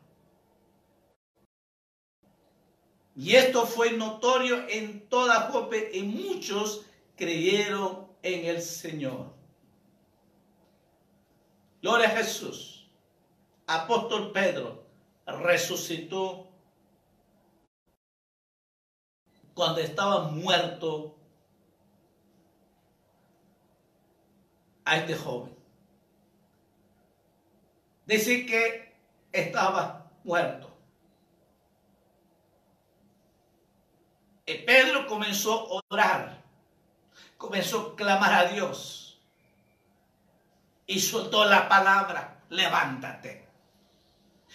[3.15, 9.33] Y esto fue notorio en toda Jope y muchos creyeron en el Señor.
[11.81, 12.87] Gloria a Jesús.
[13.67, 14.83] Apóstol Pedro
[15.25, 16.47] resucitó
[19.53, 21.15] cuando estaba muerto
[24.85, 25.55] a este joven.
[28.05, 28.93] Dice que
[29.31, 30.69] estaba muerto.
[34.40, 36.41] Y Pedro comenzó a orar,
[37.37, 39.19] comenzó a clamar a Dios
[40.85, 43.47] y soltó la palabra, levántate.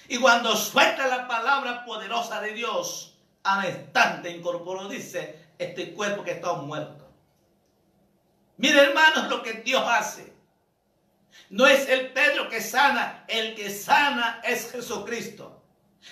[0.09, 6.33] Y cuando suelta la palabra poderosa de Dios, al instante incorporó, dice, este cuerpo que
[6.33, 7.09] está muerto.
[8.59, 10.35] Mire hermanos lo que Dios hace.
[11.51, 15.63] No es el Pedro que sana, el que sana es Jesucristo.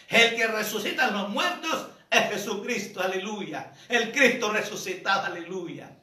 [0.08, 3.72] El que resucita a los muertos es Jesucristo, aleluya.
[3.88, 5.96] El Cristo resucitado, aleluya.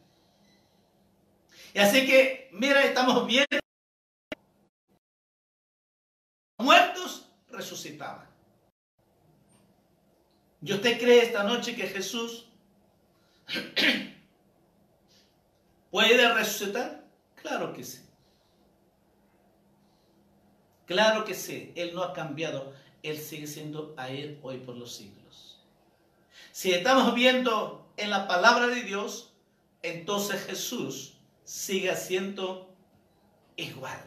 [1.73, 3.59] Y así que, mira, estamos viendo.
[6.59, 8.29] Muertos resucitaban.
[10.61, 12.45] ¿Y usted cree esta noche que Jesús
[15.91, 17.03] puede resucitar?
[17.35, 18.05] Claro que sí.
[20.85, 21.71] Claro que sí.
[21.75, 22.73] Él no ha cambiado.
[23.01, 25.50] Él sigue siendo a Él hoy por los siglos.
[26.51, 29.33] Si estamos viendo en la palabra de Dios,
[29.81, 32.75] entonces Jesús sigue siendo
[33.55, 33.99] igual.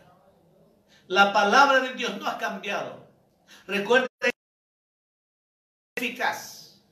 [1.07, 3.07] La palabra de Dios no ha cambiado.
[3.67, 4.09] Recuerden
[5.97, 6.83] eficaz.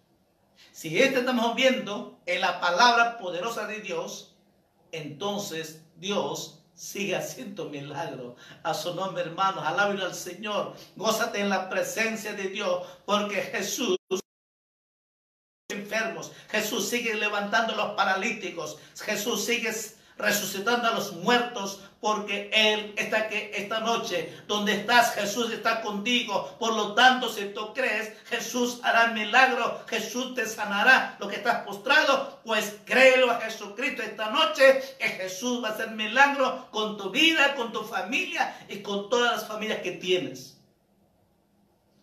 [0.71, 4.35] Si este estamos viendo en la palabra poderosa de Dios,
[4.91, 8.35] entonces Dios sigue haciendo milagros.
[8.63, 10.75] A su nombre, hermanos, alábalo al Señor.
[10.97, 13.97] Gózate en la presencia de Dios, porque Jesús
[16.51, 18.79] Jesús sigue levantando los paralíticos.
[19.05, 19.73] Jesús sigue
[20.19, 26.57] resucitando a los muertos, porque Él está que esta noche, donde estás, Jesús está contigo.
[26.59, 31.65] Por lo tanto, si tú crees, Jesús hará milagro, Jesús te sanará lo que estás
[31.65, 37.11] postrado, pues créelo a Jesucristo esta noche, que Jesús va a hacer milagro con tu
[37.11, 40.59] vida, con tu familia y con todas las familias que tienes.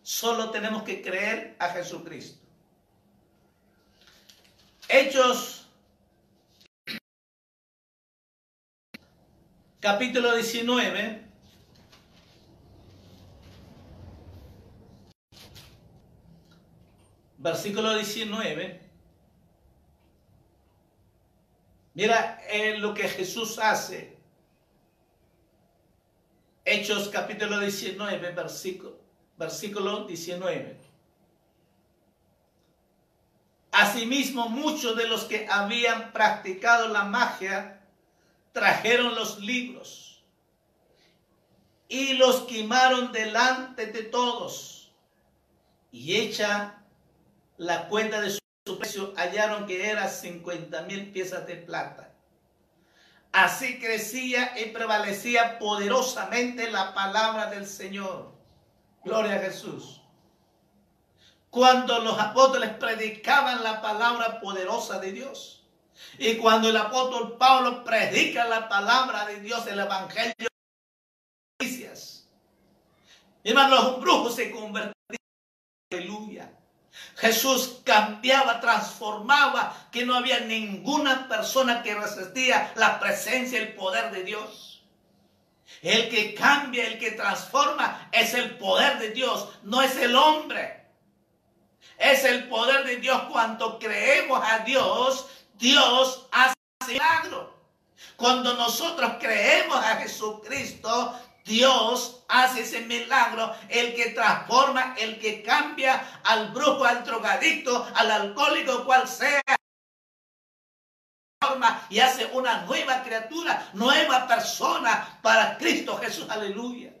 [0.02, 2.39] Solo tenemos que creer a Jesucristo.
[4.92, 5.68] Hechos
[9.78, 11.22] capítulo 19,
[17.38, 18.80] versículo 19.
[21.94, 24.16] Mira eh, lo que Jesús hace.
[26.64, 28.98] Hechos capítulo 19, versículo,
[29.38, 30.79] versículo 19.
[33.72, 37.80] Asimismo, muchos de los que habían practicado la magia
[38.52, 40.22] trajeron los libros
[41.88, 44.92] y los quemaron delante de todos.
[45.92, 46.82] Y hecha
[47.58, 52.12] la cuenta de su precio, hallaron que era 50 mil piezas de plata.
[53.32, 58.32] Así crecía y prevalecía poderosamente la palabra del Señor.
[59.04, 59.99] Gloria a Jesús.
[61.50, 65.64] Cuando los apóstoles predicaban la palabra poderosa de Dios
[66.16, 70.48] y cuando el apóstol Pablo predica la palabra de Dios, el evangelio,
[73.42, 74.94] hermano, los brujos se convertían.
[75.92, 76.52] Aleluya.
[77.16, 84.10] Jesús cambiaba, transformaba, que no había ninguna persona que resistía la presencia y el poder
[84.12, 84.82] de Dios.
[85.82, 90.79] El que cambia, el que transforma es el poder de Dios, no es el hombre.
[92.00, 95.28] Es el poder de Dios cuando creemos a Dios
[95.60, 96.54] Dios hace
[96.88, 97.54] milagro.
[98.16, 106.20] Cuando nosotros creemos a Jesucristo, Dios hace ese milagro, el que transforma, el que cambia
[106.24, 109.40] al brujo, al drogadicto, al alcohólico, cual sea
[111.88, 116.28] y hace una nueva criatura, nueva persona para Cristo Jesús.
[116.28, 116.92] Aleluya.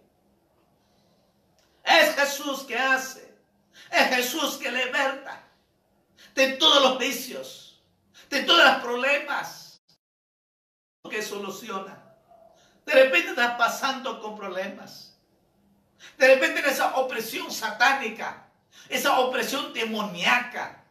[1.84, 3.29] Es Jesús que hace.
[3.90, 5.42] Es Jesús que liberta
[6.34, 7.70] de todos los vicios
[8.30, 9.82] de todos los problemas
[11.10, 12.00] que soluciona.
[12.86, 15.18] De repente estás pasando con problemas.
[16.16, 18.48] De repente en esa opresión satánica,
[18.88, 20.84] esa opresión demoníaca.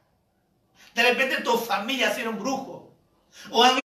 [0.94, 2.94] De repente tu familia ha sido un brujo.
[3.50, 3.80] O han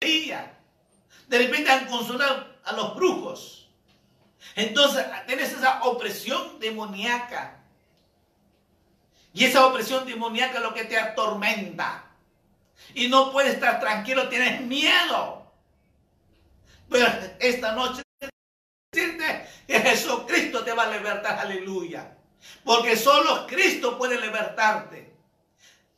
[0.00, 3.68] de repente han consultado a los brujos.
[4.56, 7.59] Entonces tienes esa opresión demoníaca.
[9.32, 12.04] Y esa opresión demoníaca es lo que te atormenta.
[12.94, 15.46] Y no puedes estar tranquilo, tienes miedo.
[16.88, 17.06] Pero
[17.38, 18.02] esta noche
[18.92, 22.16] decirte que Jesucristo te va a libertar, aleluya.
[22.64, 25.14] Porque solo Cristo puede libertarte.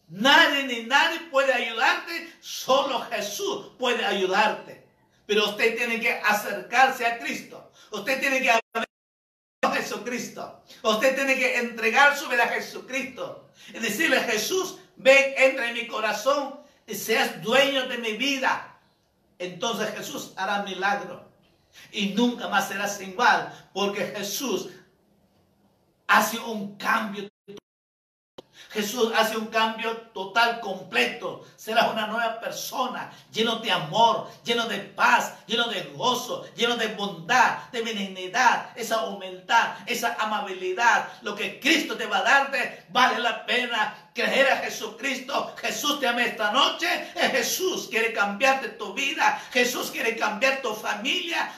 [0.09, 4.87] Nadie ni nadie puede ayudarte, solo Jesús puede ayudarte.
[5.25, 7.73] Pero usted tiene que acercarse a Cristo.
[7.91, 8.51] Usted tiene que
[9.93, 10.63] Jesucristo.
[10.83, 13.51] Usted tiene que entregar su vida a Jesucristo.
[13.69, 18.79] Y decirle, Jesús, ven, entra en mi corazón y seas dueño de mi vida.
[19.39, 21.31] Entonces Jesús hará milagro.
[21.91, 23.71] Y nunca más serás igual.
[23.73, 24.71] Porque Jesús
[26.07, 27.32] hace un cambio
[28.73, 31.45] Jesús hace un cambio total, completo.
[31.57, 36.89] Serás una nueva persona, lleno de amor, lleno de paz, lleno de gozo, lleno de
[36.89, 41.09] bondad, de benignidad, esa humildad, esa amabilidad.
[41.23, 45.55] Lo que Cristo te va a darte vale la pena creer a Jesucristo.
[45.61, 46.89] Jesús te ama esta noche.
[47.15, 49.41] Jesús quiere cambiarte tu vida.
[49.53, 51.53] Jesús quiere cambiar tu familia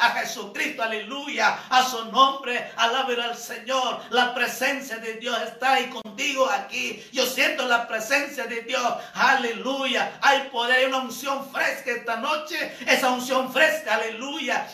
[0.00, 4.00] a Jesucristo, aleluya, a su nombre, alabar al Señor.
[4.10, 7.04] La presencia de Dios está ahí contigo aquí.
[7.12, 10.18] Yo siento la presencia de Dios, aleluya.
[10.22, 14.66] Hay poder, hay una unción fresca esta noche, esa unción fresca, aleluya.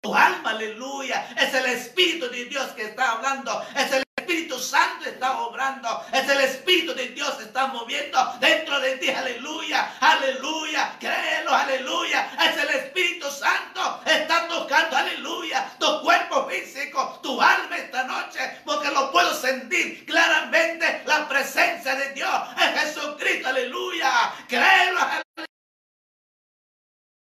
[0.00, 1.28] tu alma, aleluya.
[1.38, 3.64] Es el Espíritu de Dios que está hablando.
[3.76, 6.04] Es el Espíritu Santo está obrando.
[6.12, 9.10] Es el Espíritu de Dios que está moviendo dentro de ti.
[9.10, 10.96] Aleluya, aleluya.
[11.00, 12.30] Créelo, aleluya.
[12.40, 14.00] Es el Espíritu Santo.
[14.06, 15.72] Está tocando, aleluya.
[15.78, 18.60] Tu cuerpo físico, tu alma esta noche.
[18.64, 21.02] Porque lo puedo sentir claramente.
[21.04, 23.48] La presencia de Dios es Jesucristo.
[23.48, 24.32] Aleluya.
[24.48, 25.46] Créelo, aleluya.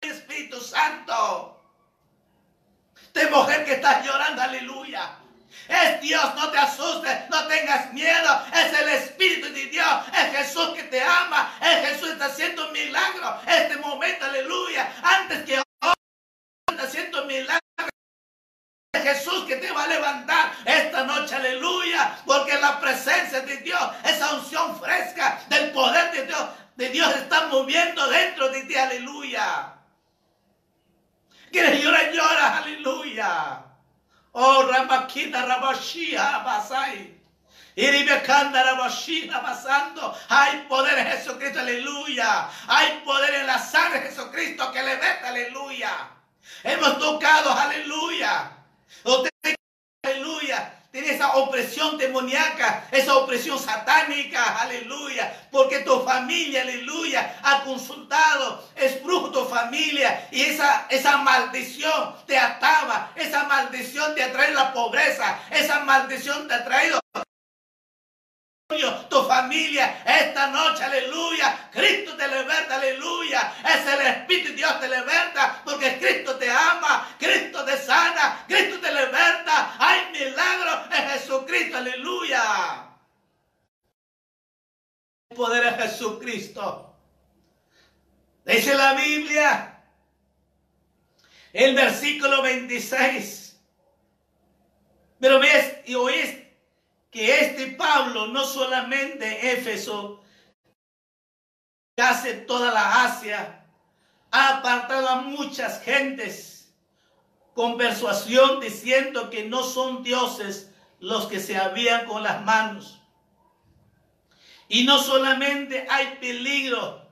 [0.00, 1.60] Espíritu Santo.
[3.12, 5.25] De mujer que estás llorando, aleluya.
[5.68, 8.46] Es Dios, no te asustes, no tengas miedo.
[8.52, 12.66] Es el Espíritu de Dios, es Jesús que te ama, es Jesús que está haciendo
[12.66, 13.40] un milagro.
[13.46, 17.60] Este momento, aleluya, antes que está haciendo un milagro.
[18.92, 23.80] Es Jesús que te va a levantar esta noche, aleluya, porque la presencia de Dios,
[24.04, 29.72] esa unción fresca del poder de Dios, de Dios está moviendo dentro de ti, aleluya.
[31.50, 33.65] Quieres llorar, llora, aleluya.
[34.38, 37.08] Oh, Ramakita Rabashia Basai.
[37.74, 40.14] Iribekanda Rabashina pasando.
[40.28, 42.46] Hay poder en Jesucristo, aleluya.
[42.68, 46.10] Hay poder en la sangre de Jesucristo que le mete, aleluya.
[46.62, 48.52] Hemos tocado, aleluya.
[50.96, 59.04] Tiene esa opresión demoníaca, esa opresión satánica, aleluya, porque tu familia, aleluya, ha consultado, es
[59.04, 60.26] brujo tu familia.
[60.30, 66.48] Y esa, esa maldición te ataba, esa maldición te ha traído la pobreza, esa maldición
[66.48, 66.98] te ha traído
[68.68, 71.70] tu familia esta noche, aleluya.
[71.72, 73.54] Cristo te liberta, aleluya.
[73.64, 78.80] Es el Espíritu de Dios te liberta porque Cristo te ama, Cristo te sana, Cristo
[78.80, 79.76] te liberta.
[79.78, 82.90] Hay milagros en Jesucristo, aleluya.
[85.30, 86.96] El poder de Jesucristo.
[88.44, 89.80] Dice la Biblia,
[91.52, 93.60] el versículo 26.
[95.20, 96.45] Pero ves y oíste
[97.16, 100.22] que este Pablo no solamente Éfeso,
[101.96, 103.64] hace toda la Asia,
[104.30, 106.74] ha apartado a muchas gentes
[107.54, 113.00] con persuasión diciendo que no son dioses los que se habían con las manos.
[114.68, 117.10] Y no solamente hay peligro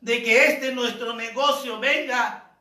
[0.00, 2.56] de que este nuestro negocio venga,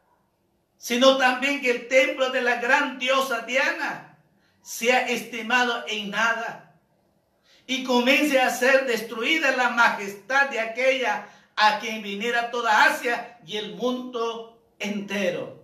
[0.75, 4.17] sino también que el templo de la gran diosa Diana
[4.63, 6.65] sea estimado en nada
[7.69, 13.57] y comience a ser destruida la majestad de aquella a quien viniera toda Asia y
[13.57, 15.63] el mundo entero.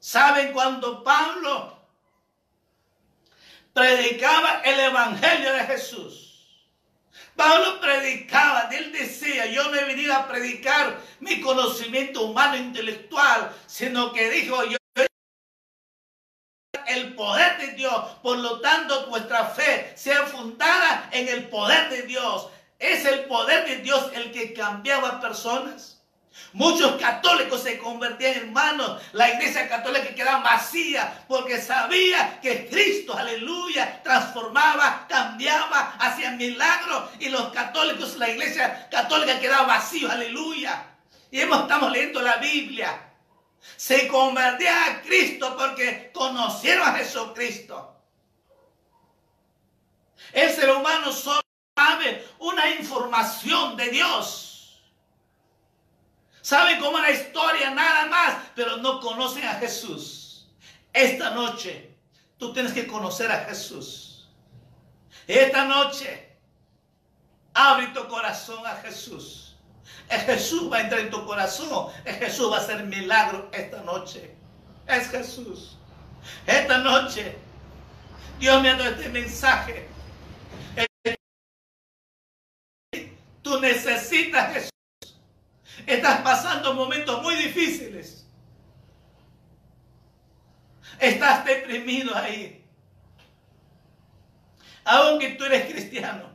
[0.00, 1.78] ¿Saben cuando Pablo
[3.72, 6.66] predicaba el Evangelio de Jesús?
[7.36, 14.12] Pablo predicaba, él decía, yo no he venido a predicar mi conocimiento humano intelectual, sino
[14.12, 14.76] que dijo, yo
[17.14, 17.94] poder de Dios.
[18.22, 22.48] Por lo tanto, vuestra fe sea fundada en el poder de Dios.
[22.78, 25.94] Es el poder de Dios el que cambiaba personas.
[26.52, 29.00] Muchos católicos se convertían en hermanos.
[29.12, 37.10] La iglesia católica quedaba vacía porque sabía que Cristo, aleluya, transformaba, cambiaba, hacía milagros.
[37.20, 40.84] Y los católicos, la iglesia católica quedaba vacía, aleluya.
[41.30, 43.13] Y estamos leyendo la Biblia
[43.76, 47.96] se convertían a Cristo porque conocieron a Jesucristo.
[50.32, 51.40] El ser humano solo
[51.76, 54.82] sabe una información de Dios.
[56.42, 60.46] Sabe cómo la historia nada más, pero no conocen a Jesús.
[60.92, 61.96] Esta noche
[62.38, 64.28] tú tienes que conocer a Jesús.
[65.26, 66.36] Esta noche
[67.54, 69.43] abre tu corazón a Jesús.
[70.08, 71.92] Jesús va a entrar en tu corazón.
[72.04, 74.34] Jesús va a hacer milagro esta noche.
[74.86, 75.78] Es Jesús.
[76.46, 77.36] Esta noche
[78.38, 79.88] Dios me ha dado este mensaje
[83.44, 84.70] Tú necesitas Jesús.
[85.86, 88.26] Estás pasando momentos muy difíciles.
[90.98, 92.64] Estás deprimido ahí.
[94.84, 96.30] Aunque tú eres cristiano.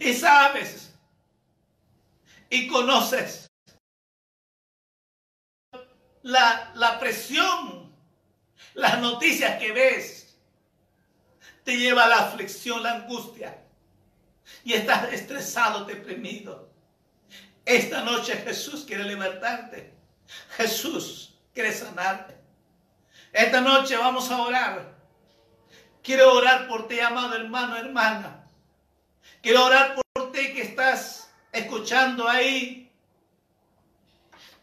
[0.00, 0.95] Y sabes.
[2.50, 3.48] Y conoces.
[6.22, 7.94] La, la presión.
[8.74, 10.38] Las noticias que ves.
[11.64, 13.66] Te lleva a la aflicción, la angustia
[14.64, 16.68] y estás estresado, deprimido.
[17.64, 19.94] Esta noche Jesús quiere libertarte.
[20.56, 22.36] Jesús quiere sanarte.
[23.32, 24.96] Esta noche vamos a orar.
[26.02, 28.48] Quiero orar por ti, amado hermano, hermana.
[29.42, 31.25] Quiero orar por ti que estás
[31.58, 32.90] escuchando ahí.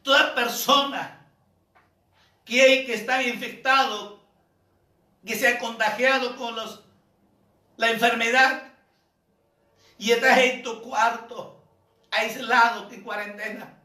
[0.01, 1.25] Toda persona
[2.45, 4.23] que, que está infectado,
[5.25, 6.55] que se ha contagiado con
[7.77, 8.73] la enfermedad,
[9.97, 11.63] y estás en tu cuarto,
[12.11, 13.79] aislado, en cuarentena,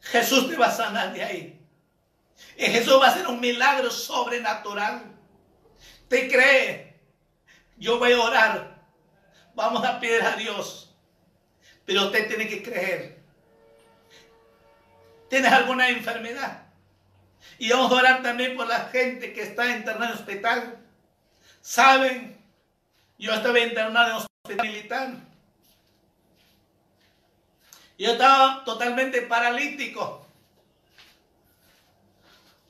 [0.00, 1.66] Jesús te va a sanar de ahí.
[2.56, 5.04] Y Jesús va a hacer un milagro sobrenatural.
[6.08, 7.00] ¿Te cree?
[7.76, 8.84] Yo voy a orar.
[9.54, 10.89] Vamos a pedir a Dios.
[11.90, 13.18] Pero usted tiene que creer.
[15.28, 16.62] ¿Tienes alguna enfermedad?
[17.58, 20.78] Y vamos a orar también por la gente que está internada en el hospital.
[21.60, 22.40] ¿Saben?
[23.18, 25.14] Yo estaba internado en hospital militar.
[27.98, 30.24] Yo estaba totalmente paralítico.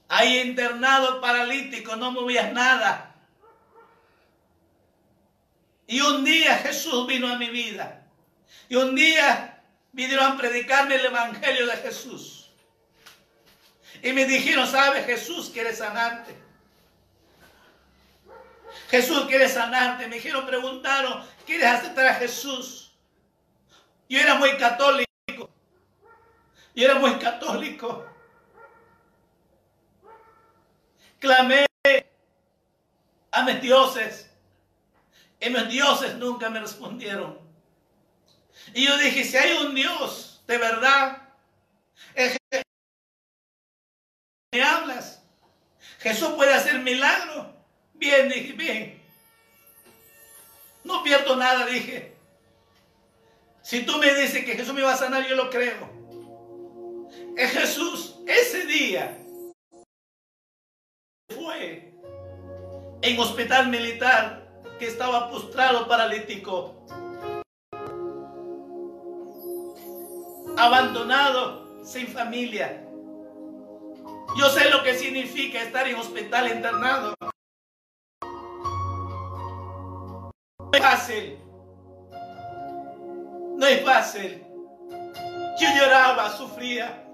[0.09, 3.15] Ahí internado paralítico, no movías nada.
[5.87, 8.00] Y un día Jesús vino a mi vida.
[8.69, 12.51] Y un día vinieron a predicarme el Evangelio de Jesús.
[14.03, 15.05] Y me dijeron, ¿sabes?
[15.07, 16.35] Jesús quiere sanarte.
[18.89, 20.07] Jesús quiere sanarte.
[20.07, 22.93] Me dijeron, preguntaron, ¿quieres aceptar a Jesús?
[24.09, 25.51] Yo era muy católico.
[26.75, 28.07] Yo era muy católico.
[31.19, 31.67] Clamé
[33.31, 34.31] a mis dioses.
[35.41, 37.40] Y mis dioses nunca me respondieron.
[38.75, 41.23] Y yo dije, si hay un Dios de verdad,
[44.53, 45.23] me hablas.
[46.01, 47.47] Jesús puede hacer milagros.
[47.95, 49.03] Bien, dije, bien.
[50.83, 52.17] No pierdo nada, dije.
[53.63, 55.89] Si tú me dices que Jesús me va a sanar, yo lo creo.
[57.37, 59.17] Es Jesús, ese día,
[61.29, 61.95] fue
[63.03, 64.49] en hospital militar
[64.79, 66.87] que estaba postrado paralítico,
[70.61, 72.85] abandonado, sin familia.
[74.37, 77.15] Yo sé lo que significa estar en hospital internado.
[80.61, 81.39] No es fácil.
[83.57, 84.45] No es fácil.
[85.61, 87.05] Yo lloraba, sufría.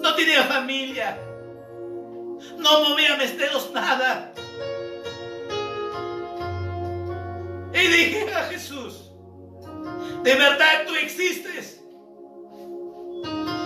[0.00, 1.18] No tenía familia.
[2.56, 4.32] No movía mis dedos nada.
[7.72, 9.12] Y dije a Jesús,
[10.22, 11.79] de verdad tú existes.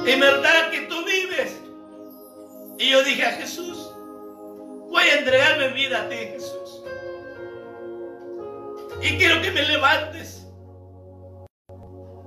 [0.06, 1.60] En verdad que tú vives.
[2.78, 3.90] Y yo dije a Jesús,
[4.90, 6.82] voy a entregar mi vida a ti, Jesús.
[9.00, 10.46] Y quiero que me levantes.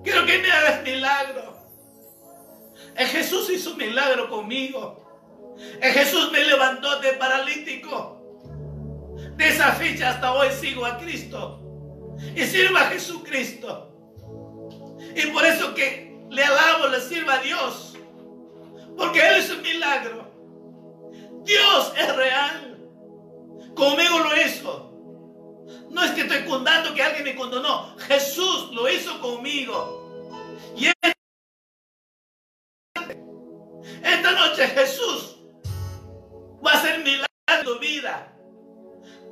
[0.03, 1.57] Quiero que me hagas milagro.
[2.95, 5.55] El Jesús hizo milagro conmigo.
[5.81, 8.15] El Jesús me levantó de paralítico.
[9.35, 11.61] De esa fecha hasta hoy sigo a Cristo.
[12.35, 13.93] Y sirvo a Jesucristo.
[15.15, 17.95] Y por eso que le alabo, le sirvo a Dios.
[18.97, 20.27] Porque Él es un milagro.
[21.43, 22.77] Dios es real.
[23.75, 24.87] Conmigo lo hizo.
[25.89, 27.95] No es que estoy contando que alguien me condonó.
[27.99, 30.43] Jesús lo hizo conmigo.
[30.75, 30.91] Y
[34.03, 35.37] esta noche Jesús
[36.65, 38.33] va a hacer milagro en tu vida.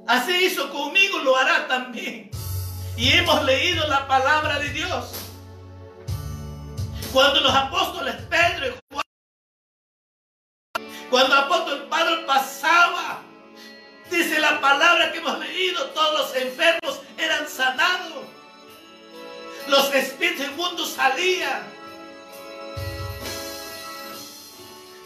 [0.08, 2.30] Así hizo conmigo, lo hará también.
[2.96, 5.24] Y hemos leído la palabra de Dios.
[7.16, 9.05] Cuando los apóstoles Pedro y Juan,
[11.09, 13.22] cuando apóstol Pablo pasaba,
[14.11, 18.26] dice la palabra que hemos leído todos los enfermos eran sanados.
[19.70, 21.63] Los espíritus inmundos salían.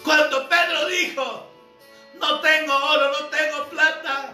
[0.03, 1.47] Cuando Pedro dijo,
[2.15, 4.33] no tengo oro, no tengo plata,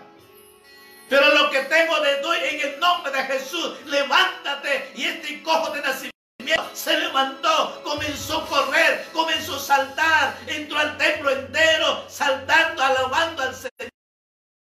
[1.10, 3.82] pero lo que tengo le doy en el nombre de Jesús.
[3.84, 4.94] Levántate.
[4.96, 6.15] Y este cojo de nacimiento
[6.74, 13.56] se levantó, comenzó a correr, comenzó a saltar, entró al templo entero, saltando, alabando al
[13.56, 13.92] Señor.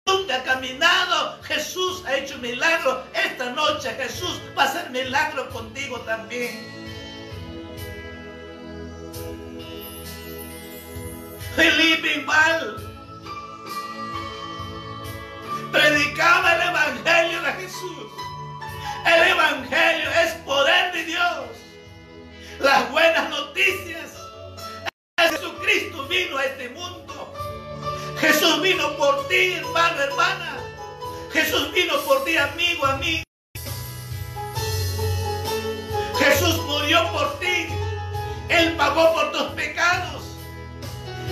[0.08, 3.04] Nunca ha caminado, Jesús ha hecho milagro.
[3.14, 6.76] Esta noche Jesús va a hacer milagro contigo también.
[11.56, 12.76] Felipe igual
[15.72, 18.12] predicaba el Evangelio de Jesús.
[19.06, 21.55] El Evangelio es poder de Dios.
[22.60, 24.14] Las buenas noticias.
[25.20, 27.34] Jesucristo vino a este mundo.
[28.20, 30.58] Jesús vino por ti, hermano, hermana.
[31.34, 33.24] Jesús vino por ti, amigo, amigo.
[36.18, 37.68] Jesús murió por ti.
[38.48, 40.24] Él pagó por tus pecados.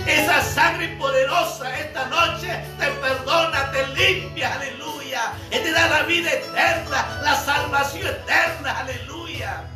[0.05, 5.33] Esa sangre poderosa esta noche te perdona, te limpia, aleluya.
[5.47, 9.69] Y te da la vida eterna, la salvación eterna, aleluya.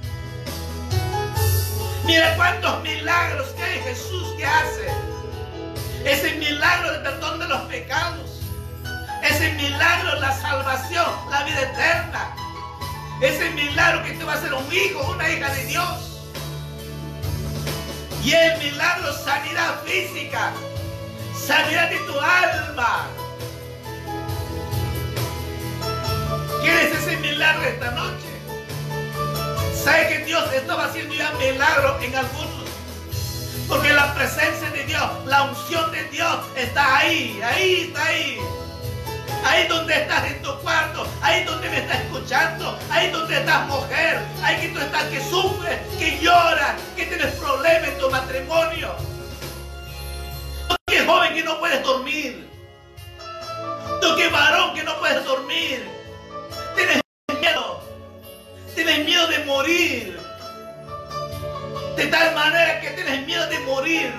[2.07, 4.87] Mira cuántos milagros que hay Jesús que hace.
[6.05, 8.39] Ese milagro de perdón de los pecados.
[9.21, 12.33] Ese milagro, la salvación, la vida eterna.
[13.19, 16.21] Ese milagro que te va a ser un hijo, una hija de Dios.
[18.23, 20.53] Y el milagro, sanidad física,
[21.45, 23.07] sanidad de tu alma.
[26.61, 28.26] ¿Quieres ese milagro esta noche?
[29.84, 32.67] ¿Sabe que Dios estaba haciendo ya milagro en algunos?
[33.67, 38.38] Porque la presencia de Dios, la unción de Dios está ahí, ahí está ahí.
[39.45, 44.19] Ahí donde estás en tu cuarto, ahí donde me estás escuchando, ahí donde estás mujer,
[44.41, 48.95] ahí que tú estás que sufres, que lloras, que tienes problemas en tu matrimonio.
[50.67, 52.49] Tú que joven que no puedes dormir.
[54.01, 55.96] Tú que varón que no puedes dormir.
[58.78, 59.25] Tienes miedo.
[59.25, 60.19] De morir.
[61.95, 64.13] De tal manera que tienes miedo de morir.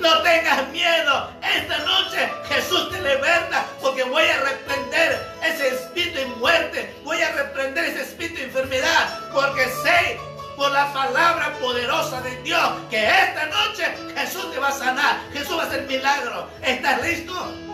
[0.00, 1.30] No tengas miedo.
[1.40, 6.92] Esta noche Jesús te liberta porque voy a reprender ese espíritu de muerte.
[7.04, 10.18] Voy a reprender ese espíritu de enfermedad porque sé
[10.56, 15.20] por la palabra poderosa de Dios que esta noche Jesús te va a sanar.
[15.32, 16.50] Jesús va a hacer milagro.
[16.62, 17.69] ¿Estás listo?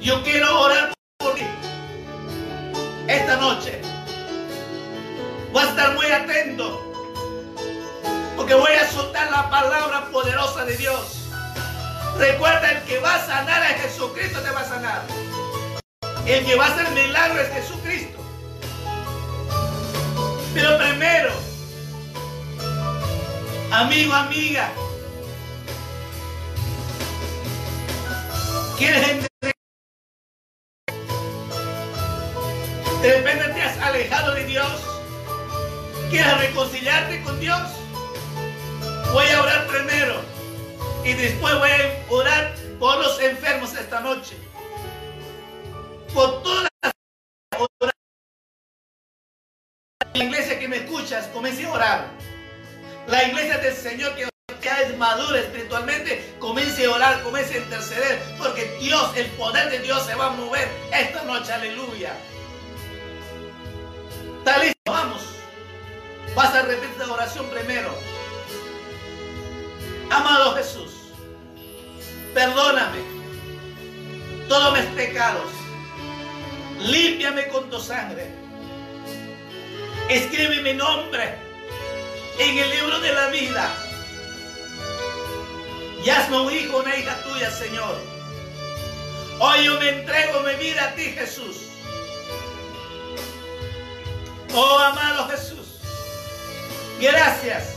[0.00, 1.44] Yo quiero orar por ti
[3.06, 3.82] esta noche.
[5.52, 6.80] Voy a estar muy atento.
[8.34, 11.28] Porque voy a soltar la palabra poderosa de Dios.
[12.16, 15.02] Recuerda, el que va a sanar a Jesucristo te va a sanar.
[16.24, 18.18] El que va a hacer milagro es Jesucristo.
[20.54, 21.30] Pero primero,
[23.70, 24.70] amigo, amiga,
[28.78, 29.49] ¿quieres entender?
[33.02, 34.82] De repente te has alejado de Dios.
[36.10, 37.60] ¿Quieres reconciliarte con Dios?
[39.12, 40.20] Voy a orar primero
[41.04, 44.36] y después voy a orar por los enfermos esta noche.
[46.12, 46.92] Por todas las
[50.12, 52.10] la iglesia que me escuchas, comience a orar.
[53.06, 54.28] La iglesia del Señor que
[54.62, 59.78] ya es madura espiritualmente, comience a orar, comience a interceder, porque Dios, el poder de
[59.78, 62.14] Dios se va a mover esta noche, aleluya.
[64.40, 64.78] ¿Está listo?
[64.86, 65.20] Vamos.
[66.34, 67.90] Vas a repetir la oración primero.
[70.10, 70.90] Amado Jesús,
[72.32, 72.98] perdóname
[74.48, 75.50] todos mis pecados.
[76.80, 78.28] Límpiame con tu sangre.
[80.08, 81.34] Escribe mi nombre
[82.38, 83.74] en el libro de la vida.
[86.02, 87.94] Y hazme un hijo, una hija tuya, Señor.
[89.38, 91.69] Hoy yo me entrego mi vida a ti, Jesús.
[94.52, 95.78] Oh, amado Jesús,
[97.00, 97.76] gracias.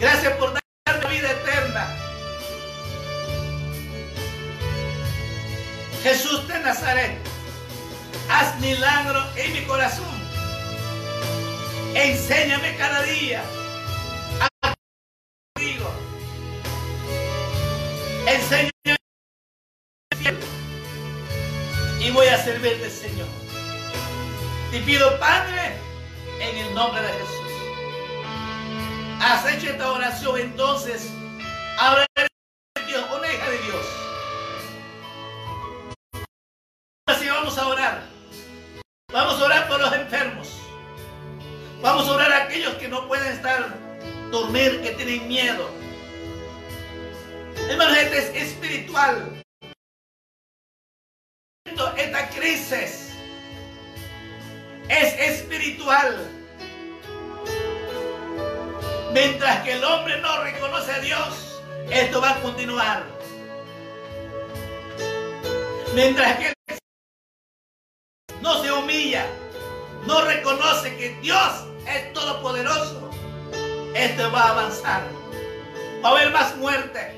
[0.00, 0.54] Gracias por
[0.86, 1.86] darme vida eterna.
[6.02, 7.18] Jesús de Nazaret,
[8.30, 10.06] haz milagro en mi corazón.
[11.94, 13.42] Enséñame cada día
[22.08, 23.28] y voy a servirte, Señor.
[24.70, 25.76] Te pido, Padre,
[26.40, 27.52] en el nombre de Jesús.
[29.20, 31.10] has hecho esta oración, entonces
[31.78, 32.06] ahora
[32.86, 33.86] Dios, una hija de Dios.
[37.06, 38.02] Así vamos a orar.
[39.12, 40.48] Vamos a orar por los enfermos.
[41.82, 43.76] Vamos a orar a aquellos que no pueden estar
[44.30, 45.68] dormir, que tienen miedo.
[47.68, 49.42] Hermanos, este es espiritual.
[51.96, 53.12] Esta crisis
[54.88, 56.16] es espiritual.
[59.12, 61.60] Mientras que el hombre no reconoce a Dios,
[61.90, 63.04] esto va a continuar.
[65.94, 66.52] Mientras que
[68.40, 69.26] no se humilla,
[70.06, 73.10] no reconoce que Dios es todopoderoso,
[73.94, 75.02] esto va a avanzar.
[76.04, 77.14] Va a haber más muerte,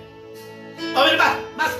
[0.94, 1.70] va a haber más, más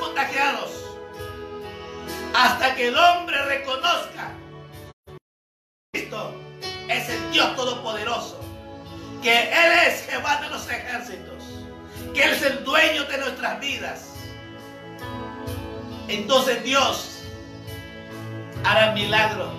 [2.41, 4.33] hasta que el hombre reconozca
[5.07, 5.19] que
[5.93, 6.35] Cristo
[6.89, 8.41] es el Dios todopoderoso
[9.23, 11.45] que Él es Jehová de los ejércitos,
[12.15, 14.15] que Él es el dueño de nuestras vidas.
[16.09, 17.25] Entonces Dios
[18.65, 19.53] hará milagro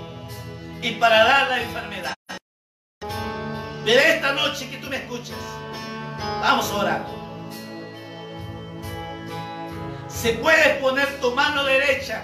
[0.82, 2.16] y parará la enfermedad.
[3.86, 5.38] De esta noche que tú me escuches,
[6.42, 7.06] vamos a orar.
[10.08, 12.24] Se puede poner tu mano derecha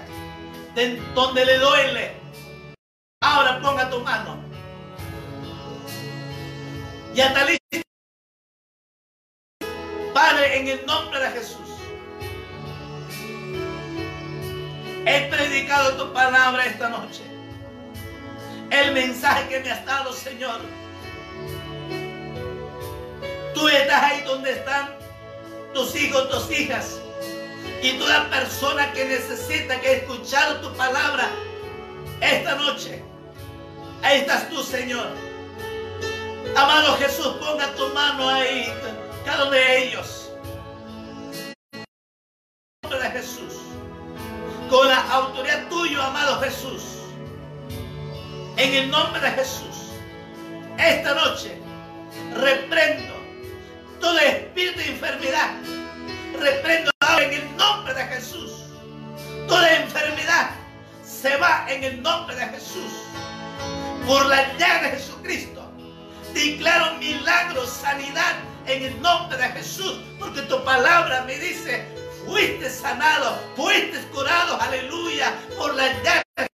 [1.14, 2.12] donde le duele.
[3.20, 4.48] Ahora ponga tu mano
[7.18, 7.74] y
[10.14, 11.68] Padre, en el nombre de Jesús,
[15.04, 17.22] he predicado tu palabra esta noche.
[18.70, 20.60] El mensaje que me has dado, Señor.
[23.52, 24.96] Tú estás ahí donde están
[25.74, 27.00] tus hijos, tus hijas.
[27.82, 31.30] Y toda persona que necesita que haya escuchado tu palabra
[32.20, 33.02] esta noche.
[34.02, 35.06] Ahí estás tú, Señor.
[36.56, 38.72] Amado Jesús, ponga tu mano ahí,
[39.24, 40.30] cada uno de ellos.
[42.82, 43.54] De Jesús,
[44.70, 46.82] con la autoridad tuya, amado Jesús,
[48.56, 49.92] en el nombre de Jesús,
[50.78, 51.58] esta noche
[52.34, 53.14] reprendo
[54.00, 55.54] todo espíritu de enfermedad.
[56.38, 58.52] Reprendo en el nombre de Jesús.
[59.46, 60.50] Toda enfermedad
[61.04, 62.92] se va en el nombre de Jesús.
[64.06, 65.58] Por la llave de Jesucristo
[66.34, 68.36] Declaro milagros, sanidad
[68.66, 71.84] en el nombre de Jesús, porque tu palabra me dice,
[72.26, 76.48] fuiste sanado, fuiste curado, aleluya, por la llave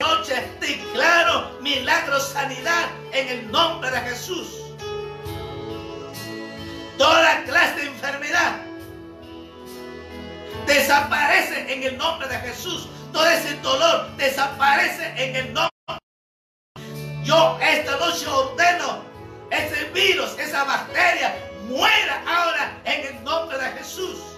[0.00, 4.67] noche declaro milagros, sanidad en el nombre de Jesús.
[10.88, 12.88] Desaparece en el nombre de Jesús.
[13.12, 15.68] Todo ese dolor desaparece en el nombre
[17.22, 19.04] yo esta noche ordeno
[19.50, 21.34] ese virus, esa bacteria,
[21.68, 24.37] muera ahora en el nombre de Jesús.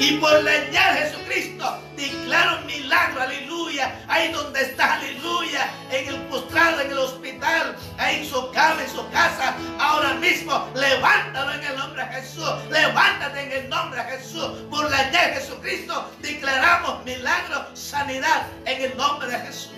[0.00, 3.94] Y por la llave de Jesucristo declaro un milagro, aleluya.
[4.08, 5.70] Ahí donde está, aleluya.
[5.90, 9.54] En el postrado, en el hospital, ahí en su cama, en su casa.
[9.78, 12.50] Ahora mismo, levántalo en el nombre de Jesús.
[12.70, 14.50] Levántate en el nombre de Jesús.
[14.70, 19.70] Por la llave de Jesucristo declaramos milagro, sanidad en el nombre de Jesús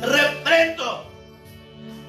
[0.00, 1.10] reprendo.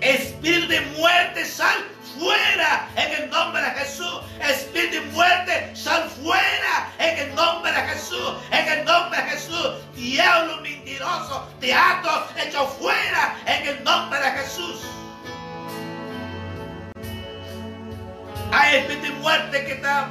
[0.02, 4.22] Espíritu de muerte, sal fuera en el nombre de Jesús.
[4.40, 8.34] Espíritu de muerte, sal fuera en el nombre de Jesús.
[8.52, 9.72] En el nombre de Jesús.
[9.96, 14.82] Diablo mentiroso, teatro hecho fuera en el nombre de Jesús.
[18.52, 20.10] Hay espíritu de muerte que está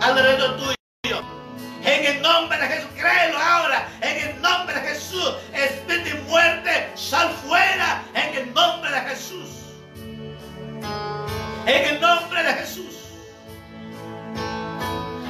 [0.00, 1.22] alrededor tuyo.
[1.82, 3.88] En el nombre de Jesús, créelo ahora.
[4.02, 8.02] En el nombre de Jesús, espíritu de muerte, sal fuera.
[8.14, 9.59] En el nombre de Jesús.
[11.66, 12.96] En el nombre de Jesús.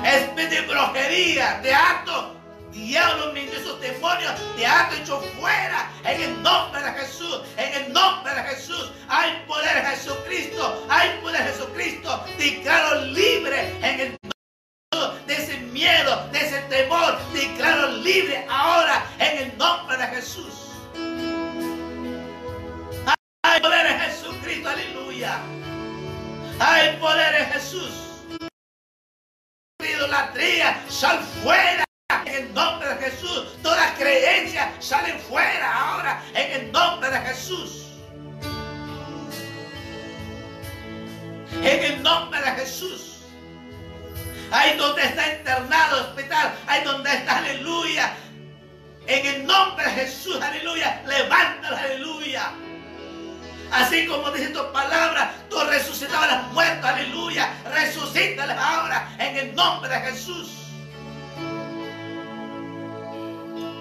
[0.05, 2.37] Espíritu de brujería, de acto,
[2.73, 5.91] diablo, esos demonios, te acto hecho fuera.
[6.05, 7.43] En el nombre de Jesús.
[7.57, 8.91] En el nombre de Jesús.
[9.09, 10.87] Hay poder en Jesucristo.
[10.89, 12.25] Hay poder en Jesucristo.
[12.39, 14.19] Declaro libre en el
[15.27, 17.19] de ese miedo, de ese temor.
[17.33, 20.55] Declaro libre ahora en el nombre de Jesús.
[23.43, 25.41] Hay poder en Jesucristo, aleluya.
[26.61, 27.91] Hay poder en Jesús.
[29.83, 31.85] Idolatría, sal fuera
[32.27, 33.57] en el nombre de Jesús.
[33.63, 37.87] Todas creencias salen fuera ahora en el nombre de Jesús.
[41.63, 43.11] En el nombre de Jesús
[44.51, 48.13] ahí donde está internado hospital, ahí donde está, aleluya.
[49.07, 52.53] En el nombre de Jesús, aleluya, levántalo, aleluya.
[53.73, 55.33] Así como dice tu palabra,
[56.01, 57.55] tú resucitabas a los muertos, aleluya.
[57.75, 60.49] Resucítales ahora en el nombre de Jesús.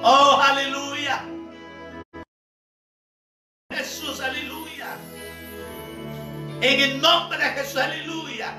[0.01, 1.23] Oh, aleluya.
[3.71, 4.97] Jesús, aleluya.
[6.61, 8.53] En el nombre de Jesús, aleluya.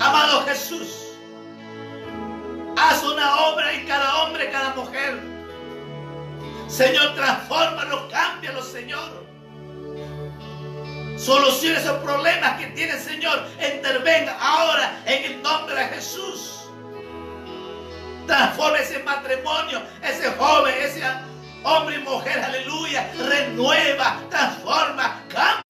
[0.00, 1.16] Amado Jesús,
[2.76, 5.20] haz una obra en cada hombre, cada mujer.
[6.66, 9.31] Señor, transfórmalo, cámbialo, Señor.
[11.24, 13.46] Soluciona esos problemas que tiene, Señor.
[13.60, 16.64] Intervenga ahora en el nombre de Jesús.
[18.26, 21.00] Transforma ese matrimonio, ese joven, ese
[21.62, 23.08] hombre y mujer, aleluya.
[23.16, 25.62] Renueva, transforma, cambia.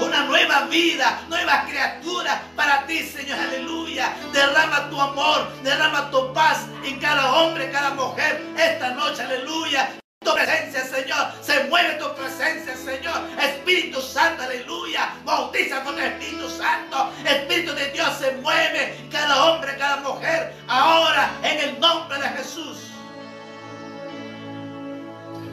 [0.00, 4.12] Una nueva vida, nueva criatura para ti, Señor, aleluya.
[4.32, 10.34] Derrama tu amor, derrama tu paz en cada hombre, cada mujer esta noche, aleluya tu
[10.34, 11.32] presencia, Señor.
[11.40, 13.16] Se mueve tu presencia, Señor.
[13.40, 15.14] Espíritu Santo, aleluya.
[15.24, 17.12] Bautiza con el Espíritu Santo.
[17.24, 19.08] Espíritu de Dios se mueve.
[19.10, 20.52] Cada hombre, cada mujer.
[20.66, 22.90] Ahora, en el nombre de Jesús.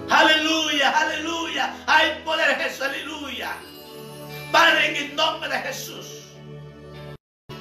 [0.09, 1.73] Aleluya, aleluya.
[1.85, 3.51] Hay poder Jesús, aleluya.
[4.51, 6.23] Padre, en el nombre de Jesús.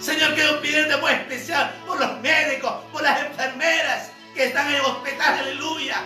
[0.00, 4.80] Señor, quiero pedirte muy especial por los médicos, por las enfermeras que están en el
[4.80, 6.02] hospital, aleluya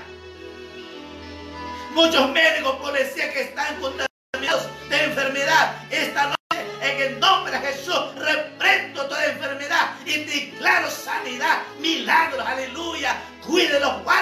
[1.91, 5.76] Muchos médicos, policías que están contaminados de enfermedad.
[5.91, 13.16] Esta noche, en el nombre de Jesús, reprendo toda enfermedad y declaro sanidad, milagros, aleluya.
[13.47, 14.15] Cuídelos, guárdalos,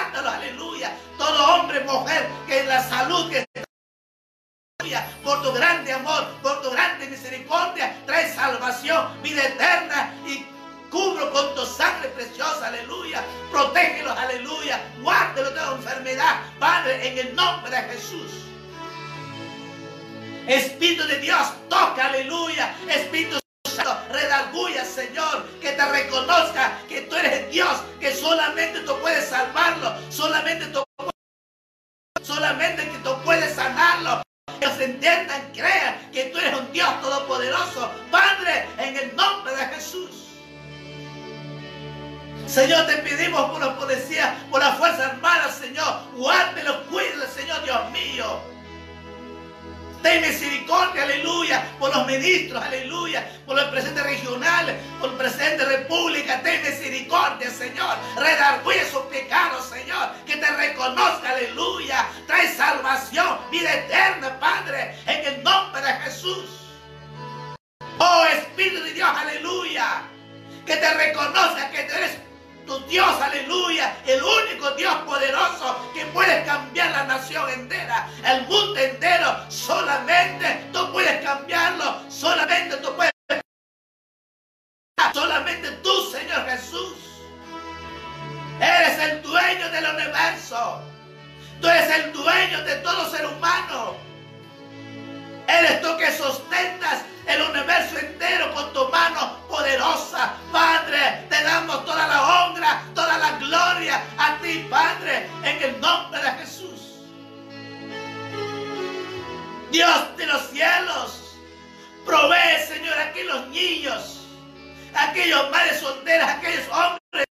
[115.15, 117.25] aquellos madres solteras, aquellos hombres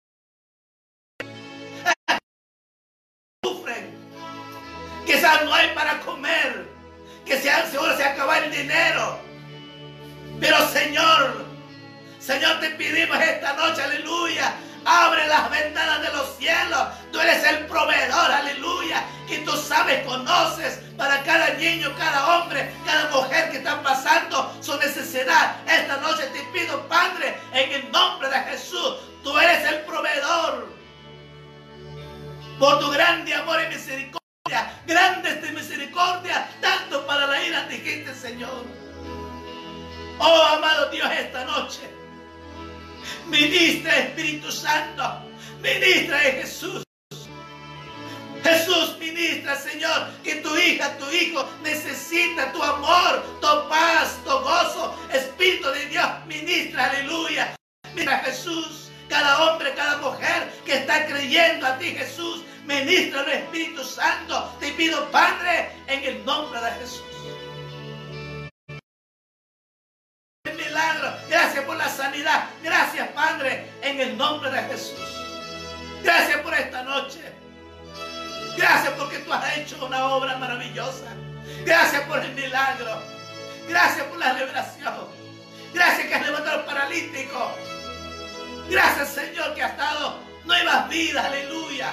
[3.43, 3.95] que sufren,
[5.05, 6.66] quizás no hay para comer,
[7.26, 9.18] que se, seguro se acaba el dinero.
[10.41, 11.45] Pero Señor,
[12.18, 14.55] Señor, te pedimos esta noche, aleluya.
[14.85, 16.89] Abre las ventanas de los cielos.
[17.12, 19.05] Tú eres el proveedor, aleluya.
[19.26, 24.76] Que tú sabes, conoces para cada niño, cada hombre, cada mujer que está pasando su
[24.78, 25.57] necesidad.
[25.66, 30.68] Esta noche te pido, Padre, en el nombre de Jesús, tú eres el proveedor.
[32.59, 34.20] Por tu grande amor y misericordia.
[34.87, 38.64] Grande tu misericordia, tanto para la ira dijiste, Señor.
[40.18, 42.03] Oh, amado Dios, esta noche.
[43.26, 45.02] Ministra Espíritu Santo.
[45.62, 46.84] Ministra de Jesús.
[48.42, 54.94] Jesús ministra, Señor, que tu hija, tu hijo necesita tu amor, tu paz, tu gozo.
[55.11, 57.57] Espíritu de Dios, ministra, aleluya.
[57.94, 63.82] Mira Jesús, cada hombre, cada mujer que está creyendo a ti, Jesús, ministra el Espíritu
[63.82, 64.55] Santo.
[64.61, 67.13] Te pido, Padre, en el nombre de Jesús.
[73.95, 74.99] En el nombre de Jesús.
[76.03, 77.20] Gracias por esta noche.
[78.57, 81.14] Gracias porque tú has hecho una obra maravillosa.
[81.64, 83.03] Gracias por el milagro.
[83.68, 85.09] Gracias por la revelación.
[85.72, 87.53] Gracias que has levantado al paralítico.
[88.68, 91.24] Gracias, Señor, que has dado nuevas vidas.
[91.24, 91.92] Aleluya.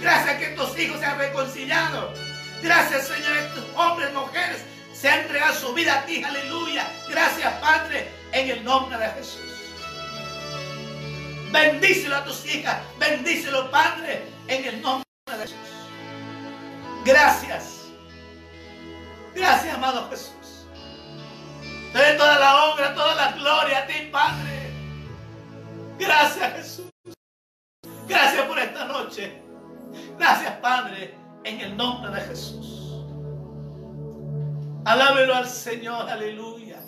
[0.00, 2.12] Gracias que tus hijos se han reconciliado.
[2.62, 4.62] Gracias, Señor, que tus hombres, mujeres
[4.92, 6.22] se han entregado su vida a ti.
[6.22, 6.86] Aleluya.
[7.08, 9.51] Gracias, Padre, en el nombre de Jesús.
[11.52, 12.78] Bendícelo a tus hijas.
[12.98, 15.56] Bendícelo, Padre, en el nombre de Jesús.
[17.04, 17.82] Gracias.
[19.34, 20.66] Gracias, amado Jesús.
[21.92, 24.70] Te doy toda la honra, toda la gloria a ti, Padre.
[25.98, 26.90] Gracias, Jesús.
[28.08, 29.42] Gracias por esta noche.
[30.18, 33.04] Gracias, Padre, en el nombre de Jesús.
[34.84, 36.80] Alábelo al Señor, aleluya.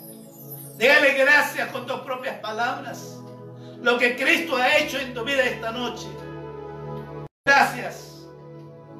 [0.77, 3.19] Dígale gracias con tus propias palabras.
[3.85, 6.07] Lo que Cristo ha hecho en tu vida esta noche.
[7.45, 8.25] Gracias.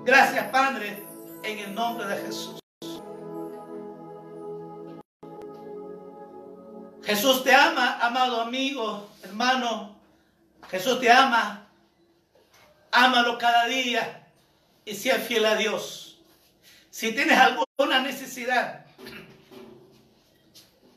[0.03, 1.03] Gracias, Padre,
[1.41, 2.59] en el nombre de Jesús.
[7.03, 9.95] Jesús te ama, amado amigo, hermano.
[10.69, 11.67] Jesús te ama.
[12.91, 14.27] Ámalo cada día
[14.85, 16.21] y sea fiel a Dios.
[16.91, 18.85] Si tienes alguna necesidad,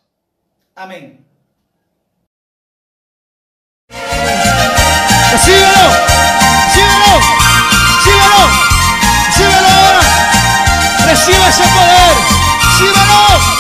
[0.74, 1.24] Amén.
[5.38, 5.86] Síguelo,
[6.74, 7.22] síguelo,
[8.04, 8.42] síguelo,
[9.36, 10.02] síguelo ahora.
[11.06, 13.53] Reciba ese poder.